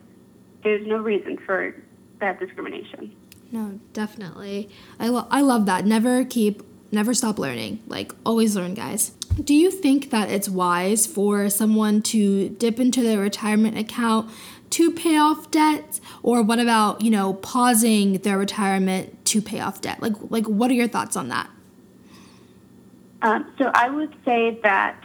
there's 0.63 0.87
no 0.87 0.99
reason 0.99 1.39
for 1.39 1.75
that 2.21 2.39
discrimination. 2.39 3.15
No, 3.51 3.81
definitely. 3.95 4.69
I, 5.01 5.09
lo- 5.09 5.27
I 5.31 5.41
love 5.41 5.65
that. 5.67 5.87
Never 5.87 6.25
keep 6.25 6.63
never 6.91 7.15
stop 7.15 7.39
learning. 7.39 7.83
Like, 7.87 8.15
always 8.25 8.57
learn, 8.57 8.75
guys. 8.75 9.13
Do 9.43 9.55
you 9.55 9.71
think 9.71 10.11
that 10.11 10.31
it's 10.31 10.49
wise 10.49 11.07
for 11.07 11.49
someone 11.51 12.03
to 12.03 12.49
dip 12.49 12.81
into 12.81 13.03
their 13.03 13.19
retirement 13.21 13.79
account 13.79 14.31
to 14.71 14.91
pay 14.91 15.17
off 15.17 15.51
debt? 15.51 16.01
Or 16.23 16.43
what 16.43 16.59
about, 16.59 17.01
you 17.03 17.11
know, 17.11 17.35
pausing 17.35 18.15
their 18.19 18.39
retirement 18.39 19.25
to 19.27 19.43
pay 19.43 19.61
off 19.61 19.81
debt? 19.81 20.01
Like, 20.03 20.15
like 20.31 20.47
what 20.47 20.71
are 20.71 20.75
your 20.75 20.89
thoughts 20.89 21.17
on 21.17 21.29
that? 21.29 21.51
Um, 23.23 23.53
so 23.59 23.71
I 23.75 23.89
would 23.89 24.15
say 24.25 24.59
that 24.63 25.03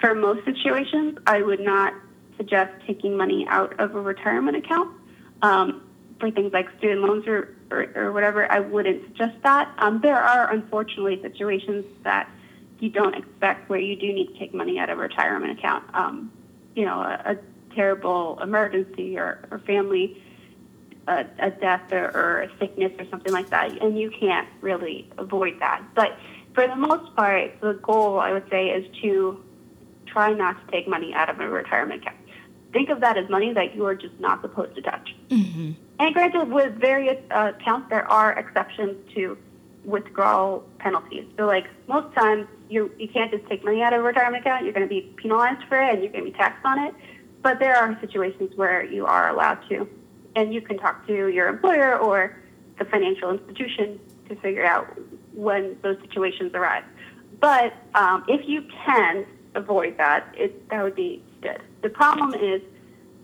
for 0.00 0.14
most 0.14 0.44
situations, 0.44 1.18
I 1.26 1.42
would 1.42 1.60
not 1.60 1.94
suggest 2.36 2.72
taking 2.86 3.16
money 3.16 3.46
out 3.48 3.78
of 3.80 3.94
a 3.94 4.00
retirement 4.00 4.56
account. 4.56 4.96
Um, 5.42 5.82
for 6.20 6.30
things 6.30 6.52
like 6.52 6.68
student 6.78 7.00
loans 7.00 7.26
or, 7.26 7.56
or, 7.70 7.86
or 7.96 8.12
whatever, 8.12 8.50
I 8.52 8.60
wouldn't 8.60 9.04
suggest 9.06 9.36
that. 9.42 9.74
Um, 9.78 10.00
there 10.02 10.22
are 10.22 10.52
unfortunately 10.52 11.20
situations 11.22 11.84
that 12.04 12.30
you 12.78 12.90
don't 12.90 13.14
expect 13.14 13.68
where 13.68 13.80
you 13.80 13.96
do 13.96 14.12
need 14.12 14.28
to 14.28 14.38
take 14.38 14.54
money 14.54 14.78
out 14.78 14.90
of 14.90 14.98
a 14.98 15.02
retirement 15.02 15.58
account. 15.58 15.84
Um, 15.94 16.30
you 16.74 16.84
know, 16.84 17.00
a, 17.00 17.32
a 17.32 17.36
terrible 17.74 18.38
emergency 18.42 19.18
or, 19.18 19.46
or 19.50 19.58
family, 19.60 20.22
a, 21.08 21.26
a 21.38 21.50
death 21.50 21.92
or, 21.92 22.10
or 22.14 22.42
a 22.42 22.58
sickness 22.58 22.92
or 22.98 23.06
something 23.10 23.32
like 23.32 23.50
that, 23.50 23.80
and 23.82 23.98
you 23.98 24.10
can't 24.10 24.48
really 24.60 25.10
avoid 25.18 25.58
that. 25.60 25.82
But 25.94 26.16
for 26.54 26.66
the 26.66 26.76
most 26.76 27.14
part, 27.16 27.60
the 27.60 27.74
goal 27.74 28.18
I 28.18 28.32
would 28.32 28.48
say 28.50 28.68
is 28.68 28.84
to 29.02 29.42
try 30.06 30.32
not 30.32 30.64
to 30.64 30.72
take 30.72 30.88
money 30.88 31.14
out 31.14 31.30
of 31.30 31.40
a 31.40 31.48
retirement 31.48 32.02
account. 32.02 32.16
Think 32.72 32.88
of 32.88 33.00
that 33.00 33.16
as 33.16 33.28
money 33.28 33.52
that 33.52 33.74
you 33.74 33.84
are 33.86 33.94
just 33.94 34.18
not 34.20 34.42
supposed 34.42 34.74
to 34.76 34.82
touch. 34.82 35.14
Mm-hmm. 35.28 35.72
And 35.98 36.14
granted, 36.14 36.50
with 36.50 36.74
various 36.74 37.18
uh, 37.30 37.52
accounts, 37.58 37.90
there 37.90 38.10
are 38.10 38.32
exceptions 38.32 38.96
to 39.14 39.36
withdrawal 39.84 40.64
penalties. 40.78 41.24
So, 41.36 41.46
like 41.46 41.66
most 41.88 42.14
times, 42.14 42.46
you 42.68 42.92
you 42.98 43.08
can't 43.08 43.30
just 43.30 43.46
take 43.48 43.64
money 43.64 43.82
out 43.82 43.92
of 43.92 44.00
a 44.00 44.02
retirement 44.02 44.46
account. 44.46 44.64
You're 44.64 44.72
going 44.72 44.88
to 44.88 44.94
be 44.94 45.12
penalized 45.16 45.66
for 45.68 45.82
it, 45.82 45.94
and 45.94 46.02
you're 46.02 46.12
going 46.12 46.24
to 46.24 46.30
be 46.30 46.36
taxed 46.36 46.64
on 46.64 46.78
it. 46.78 46.94
But 47.42 47.58
there 47.58 47.76
are 47.76 47.98
situations 48.00 48.52
where 48.56 48.84
you 48.84 49.06
are 49.06 49.28
allowed 49.30 49.66
to, 49.68 49.88
and 50.36 50.52
you 50.52 50.60
can 50.60 50.78
talk 50.78 51.06
to 51.06 51.28
your 51.28 51.48
employer 51.48 51.98
or 51.98 52.36
the 52.78 52.84
financial 52.84 53.30
institution 53.30 53.98
to 54.28 54.36
figure 54.36 54.64
out 54.64 54.86
when 55.32 55.76
those 55.82 55.98
situations 56.00 56.52
arise. 56.54 56.84
But 57.40 57.74
um, 57.94 58.24
if 58.28 58.48
you 58.48 58.62
can 58.84 59.26
avoid 59.54 59.96
that, 59.98 60.34
it 60.36 60.68
that 60.68 60.82
would 60.82 60.94
be 60.94 61.22
good. 61.40 61.62
The 61.82 61.88
problem 61.88 62.34
is 62.34 62.60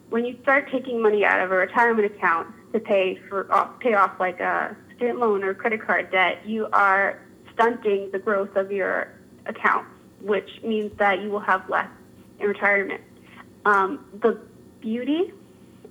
when 0.09 0.25
you 0.25 0.39
start 0.43 0.71
taking 0.71 1.03
money 1.03 1.25
out 1.25 1.41
of 1.41 1.51
a 1.51 1.57
retirement 1.57 2.07
account 2.07 2.49
to 2.73 2.81
pay 2.81 3.21
for 3.29 3.53
uh, 3.53 3.65
pay 3.81 3.95
off 3.95 4.19
like 4.19 4.41
a 4.41 4.77
student 4.97 5.19
loan 5.19 5.45
or 5.45 5.55
credit 5.55 5.85
card 5.85 6.11
debt, 6.11 6.47
you 6.47 6.69
are 6.73 7.21
stunting 7.53 8.11
the 8.13 8.19
growth 8.19 8.55
of 8.57 8.73
your 8.73 9.09
account, 9.47 9.87
which 10.21 10.63
means 10.63 10.97
that 10.99 11.21
you 11.21 11.31
will 11.31 11.41
have 11.41 11.69
less 11.69 11.89
in 12.41 12.47
retirement. 12.47 13.01
Um, 13.67 14.05
the 14.23 14.41
beauty 14.81 15.33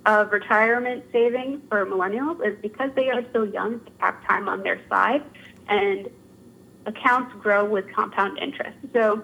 of 0.06 0.32
retirement 0.32 1.04
savings 1.12 1.60
for 1.68 1.84
millennials 1.84 2.44
is 2.46 2.56
because 2.62 2.90
they 2.96 3.10
are 3.10 3.22
so 3.34 3.42
young, 3.42 3.80
they 3.84 3.92
have 3.98 4.24
time 4.26 4.48
on 4.48 4.62
their 4.62 4.80
side, 4.88 5.22
and 5.68 6.08
accounts 6.86 7.34
grow 7.42 7.66
with 7.66 7.84
compound 7.92 8.38
interest. 8.38 8.78
So 8.94 9.22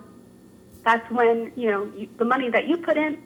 that's 0.85 1.11
when 1.11 1.53
you 1.57 1.71
know 1.71 1.91
you, 1.97 2.09
the 2.19 2.27
money 2.27 2.51
that 2.51 2.69
you 2.69 2.77
put 2.77 2.99
in 2.99 3.23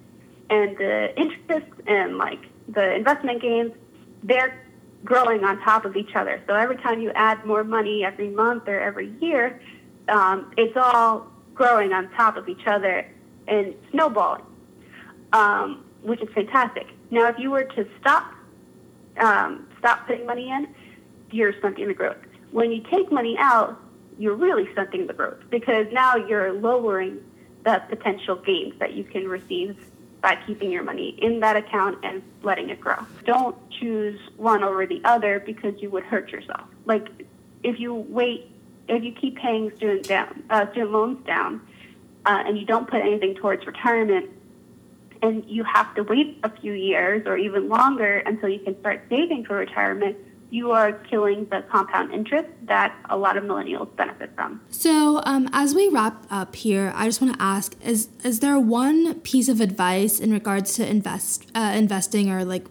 and 0.49 0.77
the 0.77 1.19
interest 1.19 1.73
and 1.89 2.19
like 2.19 2.43
the 2.69 2.95
investment 2.95 3.43
gains 3.43 3.73
they're 4.23 4.63
growing 5.05 5.43
on 5.43 5.61
top 5.63 5.85
of 5.85 5.97
each 5.97 6.15
other. 6.15 6.41
So 6.47 6.55
every 6.55 6.77
time 6.77 7.01
you 7.01 7.11
add 7.17 7.45
more 7.45 7.65
money 7.65 8.05
every 8.05 8.29
month 8.29 8.69
or 8.69 8.79
every 8.79 9.13
year, 9.21 9.61
um, 10.09 10.53
it's 10.57 10.77
all 10.77 11.27
growing 11.55 11.93
on 11.93 12.11
top 12.13 12.37
of 12.37 12.49
each 12.49 12.67
other 12.67 13.07
and 13.49 13.75
snowballing, 13.91 14.43
um, 15.33 15.85
which 16.03 16.21
is 16.21 16.29
fantastic. 16.35 16.87
Now, 17.11 17.29
if 17.29 17.39
you 17.39 17.51
were 17.51 17.65
to 17.65 17.87
stop 18.01 18.33
um, 19.19 19.67
stop 19.79 20.07
putting 20.07 20.27
money 20.27 20.51
in, 20.51 20.69
you're 21.31 21.53
stunting 21.59 21.89
the 21.89 21.95
growth. 21.95 22.19
When 22.51 22.71
you 22.71 22.83
take 22.91 23.11
money 23.11 23.37
out, 23.39 23.81
you're 24.19 24.35
really 24.35 24.71
stunting 24.73 25.07
the 25.07 25.13
growth 25.13 25.39
because 25.51 25.87
now 25.93 26.17
you're 26.17 26.53
lowering 26.53 27.21
the 27.65 27.83
potential 27.89 28.37
gains 28.37 28.79
that 28.79 28.95
you 28.95 29.05
can 29.05 29.29
receive 29.29 29.77
by 30.23 30.39
keeping 30.47 30.71
your 30.71 30.83
money 30.83 31.11
in 31.21 31.41
that 31.41 31.57
account 31.57 31.99
and 32.03 32.23
letting 32.43 32.71
it 32.71 32.81
grow. 32.81 32.97
Don't 33.25 33.57
choose 33.71 34.19
one 34.37 34.65
over 34.65 34.87
the 34.87 35.01
other 35.05 35.41
because 35.41 35.81
you 35.81 35.91
would 35.91 36.05
hurt 36.05 36.31
yourself. 36.31 36.67
Like 36.85 37.09
if 37.63 37.79
you 37.79 37.95
wait, 37.95 38.51
if 38.89 39.03
you 39.03 39.13
keep 39.13 39.37
paying 39.37 39.75
student 39.77 40.07
down, 40.07 40.45
uh, 40.49 40.71
student 40.71 40.93
loans 40.93 41.27
down, 41.27 41.61
uh, 42.25 42.43
and 42.47 42.59
you 42.59 42.65
don't 42.65 42.89
put 42.89 43.01
anything 43.01 43.35
towards 43.35 43.67
retirement, 43.67 44.31
and 45.23 45.45
you 45.47 45.65
have 45.65 45.95
to 45.95 46.03
wait 46.03 46.39
a 46.43 46.51
few 46.61 46.73
years 46.73 47.27
or 47.27 47.37
even 47.37 47.69
longer 47.69 48.19
until 48.19 48.49
you 48.49 48.59
can 48.61 48.79
start 48.81 49.03
saving 49.09 49.45
for 49.45 49.57
retirement, 49.57 50.17
you 50.51 50.71
are 50.71 50.93
killing 50.93 51.47
the 51.47 51.63
compound 51.71 52.13
interest 52.13 52.49
that 52.63 52.95
a 53.11 53.17
lot 53.17 53.37
of 53.37 53.45
millennials 53.45 53.95
benefit 53.97 54.31
from. 54.35 54.61
So, 54.71 55.21
um, 55.25 55.49
as 55.53 55.75
we 55.75 55.89
wrap 55.89 56.25
up 56.31 56.55
here, 56.55 56.93
I 56.95 57.07
just 57.07 57.21
want 57.21 57.35
to 57.35 57.43
ask: 57.43 57.75
is 57.85 58.09
is 58.23 58.41
there 58.41 58.59
one 58.59 59.21
piece 59.21 59.49
of 59.49 59.61
advice 59.61 60.21
in 60.21 60.33
regards 60.33 60.75
to 60.75 60.89
invest 60.89 61.51
uh, 61.55 61.73
investing 61.75 62.31
or 62.31 62.45
like 62.45 62.67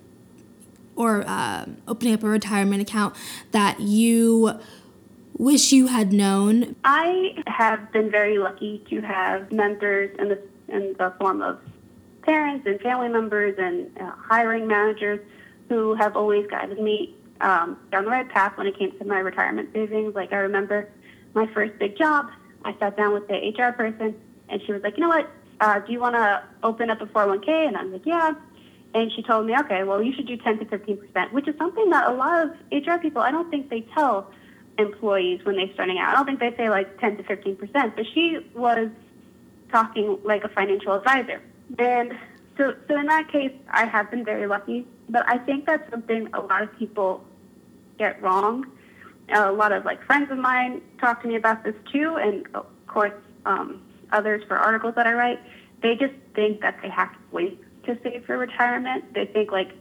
or 0.96 1.24
uh, 1.28 1.66
opening 1.88 2.14
up 2.14 2.24
a 2.24 2.28
retirement 2.28 2.82
account 2.82 3.16
that 3.52 3.82
you 3.82 4.58
wish 5.38 5.72
you 5.72 5.88
had 5.88 6.14
known? 6.14 6.76
I 6.86 7.36
have 7.48 7.92
been 7.92 8.10
very 8.10 8.38
lucky 8.38 8.84
to 8.90 9.02
have 9.02 9.52
mentors 9.52 10.16
in 10.18 10.30
the 10.30 10.42
in 10.68 10.96
the 10.98 11.14
form 11.20 11.42
of 11.42 11.60
parents 12.26 12.66
and 12.66 12.80
family 12.82 13.10
members 13.10 13.56
and 13.58 13.90
uh, 14.00 14.12
hiring 14.18 14.68
managers 14.68 15.20
who 15.70 15.96
have 15.96 16.16
always 16.16 16.48
guided 16.48 16.80
me 16.80 17.16
um, 17.42 17.78
down 17.92 18.06
the 18.06 18.12
right 18.12 18.30
path 18.30 18.58
when 18.58 18.68
it 18.68 18.78
came 18.78 18.98
to 18.98 19.06
my 19.06 19.20
retirement 19.20 19.70
savings. 19.74 20.16
Like 20.16 20.34
I 20.34 20.38
remember 20.38 20.90
my 21.34 21.48
first 21.54 21.78
big 21.80 21.98
job, 21.98 22.28
I 22.64 22.76
sat 22.80 22.98
down 22.98 23.14
with 23.14 23.28
the 23.28 23.36
HR 23.36 23.72
person 23.72 24.16
and 24.50 24.62
she 24.66 24.72
was 24.72 24.82
like, 24.82 24.98
you 24.98 25.02
know 25.02 25.10
what, 25.10 25.30
uh, 25.62 25.80
do 25.80 25.92
you 25.92 26.00
want 26.00 26.16
to 26.16 26.44
open 26.64 26.90
up 26.90 27.02
a 27.02 27.06
401k? 27.06 27.50
And 27.50 27.78
I'm 27.78 27.92
like, 27.92 28.06
yeah. 28.06 28.34
And 28.94 29.12
she 29.12 29.22
told 29.22 29.46
me, 29.46 29.56
okay, 29.60 29.84
well, 29.84 30.02
you 30.02 30.14
should 30.14 30.28
do 30.28 30.38
10 30.38 30.60
to 30.60 30.66
15%, 30.66 31.32
which 31.34 31.48
is 31.48 31.56
something 31.58 31.90
that 31.90 32.08
a 32.10 32.14
lot 32.14 32.44
of 32.44 32.52
HR 32.72 32.98
people, 33.02 33.22
I 33.22 33.32
don't 33.32 33.50
think 33.50 33.70
they 33.70 33.82
tell 33.94 34.32
employees 34.78 35.44
when 35.44 35.56
they're 35.58 35.74
starting 35.74 35.98
out. 35.98 36.10
I 36.10 36.16
don't 36.16 36.26
think 36.26 36.40
they 36.40 36.56
say 36.56 36.70
like 36.70 37.00
10 37.00 37.18
to 37.18 37.24
15%, 37.24 37.96
but 37.96 38.06
she 38.14 38.40
was 38.54 38.90
talking 39.72 40.18
like 40.24 40.44
a 40.44 40.50
financial 40.50 40.94
advisor. 40.94 41.42
And 41.78 42.14
so, 42.58 42.76
so 42.88 42.98
in 43.00 43.06
that 43.08 43.32
case, 43.32 43.54
I 43.70 43.86
have 43.86 44.10
been 44.12 44.24
very 44.24 44.48
lucky. 44.48 44.88
But 45.10 45.28
I 45.28 45.38
think 45.38 45.66
that's 45.66 45.90
something 45.92 46.30
a 46.34 46.42
lot 46.42 46.62
of 46.62 46.78
people 46.78 47.24
get 47.98 48.22
wrong. 48.22 48.66
A 49.34 49.52
lot 49.52 49.72
of 49.72 49.86
like 49.86 50.04
friends 50.06 50.32
of 50.32 50.38
mine 50.38 50.82
talk 51.00 51.22
to 51.24 51.28
me 51.28 51.36
about 51.36 51.64
this 51.64 51.76
too, 51.92 52.16
and 52.18 52.46
of 52.54 52.66
course 52.88 53.14
um, 53.46 53.82
others 54.12 54.44
for 54.48 54.58
articles 54.58 54.94
that 54.96 55.08
I 55.08 55.14
write. 55.14 55.40
They 55.82 55.96
just 55.96 56.14
think 56.36 56.62
that 56.62 56.78
they 56.82 56.90
have 56.90 57.12
to 57.12 57.18
wait 57.32 57.60
to 57.86 57.98
save 58.04 58.26
for 58.26 58.38
retirement. 58.38 59.14
They 59.14 59.26
think 59.26 59.52
like 59.52 59.72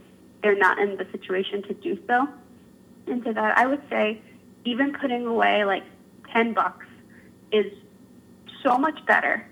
they're 0.43 0.57
not 0.57 0.79
in 0.79 0.97
the 0.97 1.07
situation 1.13 1.63
to 1.65 1.75
do 1.75 1.99
so. 2.07 2.29
And 3.07 3.23
to 3.25 3.33
that, 3.35 3.59
I 3.59 3.67
would 3.67 3.83
say 3.91 4.21
even 4.65 4.95
putting 4.95 5.27
away 5.27 5.65
like 5.65 5.85
10 6.33 6.55
bucks 6.55 6.87
is 7.53 7.67
so 8.63 8.79
much 8.79 9.05
better 9.07 9.47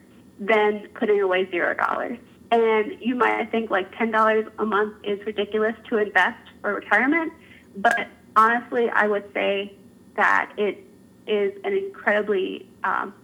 than 0.47 0.89
putting 0.95 1.21
away 1.21 1.49
zero 1.51 1.75
dollars. 1.75 2.19
And 2.51 2.97
you 3.01 3.15
might 3.15 3.51
think 3.51 3.71
like 3.71 3.93
$10 3.95 4.51
a 4.59 4.65
month 4.65 4.97
is 5.05 5.25
ridiculous 5.25 5.75
to 5.89 5.99
invest 5.99 6.51
for 6.61 6.75
retirement, 6.75 7.33
but 7.77 8.09
honestly, 8.37 8.91
I 8.91 9.07
would 9.07 9.25
say 9.33 9.75
that 10.17 10.53
it 10.59 10.85
is 11.27 11.53
an 11.65 11.73
incredibly 11.73 12.69
um, 12.85 13.15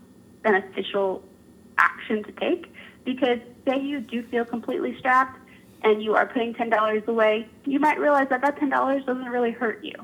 beneficial 0.42 1.22
action 1.76 2.22
to 2.24 2.32
take 2.32 2.72
because 3.04 3.38
say 3.66 3.80
you 3.80 4.00
do 4.00 4.22
feel 4.28 4.44
completely 4.44 4.96
strapped 4.98 5.38
and 5.82 6.02
you 6.02 6.14
are 6.14 6.26
putting 6.26 6.54
$10 6.54 7.06
away, 7.06 7.46
you 7.64 7.78
might 7.78 7.98
realize 7.98 8.28
that 8.30 8.40
that 8.40 8.58
$10 8.58 9.06
doesn't 9.06 9.24
really 9.26 9.52
hurt 9.52 9.84
you. 9.84 9.94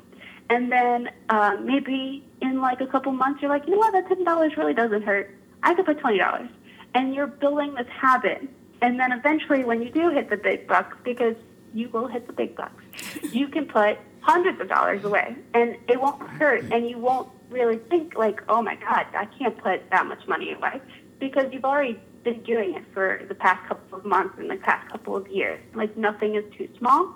And 0.50 0.70
then 0.70 1.10
uh, 1.30 1.56
maybe 1.62 2.24
in 2.42 2.60
like 2.60 2.80
a 2.80 2.86
couple 2.86 3.12
months, 3.12 3.40
you're 3.40 3.50
like, 3.50 3.64
you 3.66 3.72
know 3.72 3.78
what, 3.78 3.92
that 3.92 4.06
$10 4.06 4.56
really 4.56 4.74
doesn't 4.74 5.02
hurt. 5.02 5.34
I 5.62 5.74
could 5.74 5.86
put 5.86 5.98
$20. 5.98 6.48
And 6.94 7.14
you're 7.14 7.26
building 7.26 7.74
this 7.74 7.88
habit. 7.88 8.48
And 8.80 8.98
then 9.00 9.12
eventually, 9.12 9.64
when 9.64 9.82
you 9.82 9.90
do 9.90 10.10
hit 10.10 10.30
the 10.30 10.36
big 10.36 10.66
bucks, 10.66 10.96
because 11.04 11.36
you 11.72 11.88
will 11.88 12.06
hit 12.06 12.26
the 12.26 12.32
big 12.32 12.56
bucks, 12.56 12.82
you 13.32 13.48
can 13.48 13.66
put 13.66 13.98
hundreds 14.20 14.60
of 14.60 14.68
dollars 14.68 15.04
away 15.04 15.36
and 15.52 15.76
it 15.88 16.00
won't 16.00 16.20
hurt. 16.30 16.64
And 16.72 16.88
you 16.88 16.98
won't 16.98 17.28
really 17.50 17.76
think, 17.76 18.14
like, 18.16 18.42
oh 18.48 18.62
my 18.62 18.76
God, 18.76 19.06
I 19.14 19.26
can't 19.38 19.56
put 19.58 19.88
that 19.90 20.06
much 20.06 20.26
money 20.26 20.52
away 20.52 20.80
because 21.18 21.52
you've 21.52 21.64
already 21.64 22.00
been 22.22 22.42
doing 22.42 22.74
it 22.74 22.84
for 22.92 23.22
the 23.28 23.34
past 23.34 23.66
couple 23.68 23.98
of 23.98 24.04
months 24.04 24.34
and 24.38 24.50
the 24.50 24.56
past 24.56 24.90
couple 24.90 25.16
of 25.16 25.28
years. 25.28 25.60
Like, 25.74 25.96
nothing 25.96 26.34
is 26.36 26.44
too 26.56 26.68
small, 26.78 27.14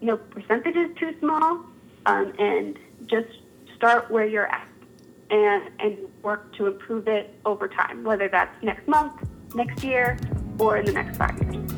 no 0.00 0.16
percentage 0.16 0.76
is 0.76 0.96
too 0.96 1.14
small 1.20 1.64
um, 2.06 2.32
and 2.38 2.78
just 3.06 3.28
start 3.76 4.10
where 4.10 4.26
you're 4.26 4.46
at 4.46 4.68
and, 5.30 5.70
and 5.78 5.98
work 6.22 6.54
to 6.56 6.66
improve 6.66 7.08
it 7.08 7.38
over 7.44 7.68
time, 7.68 8.04
whether 8.04 8.28
that's 8.28 8.62
next 8.62 8.86
month, 8.88 9.12
next 9.54 9.82
year, 9.82 10.18
or 10.58 10.76
in 10.76 10.84
the 10.84 10.92
next 10.92 11.16
five 11.16 11.40
years. 11.42 11.77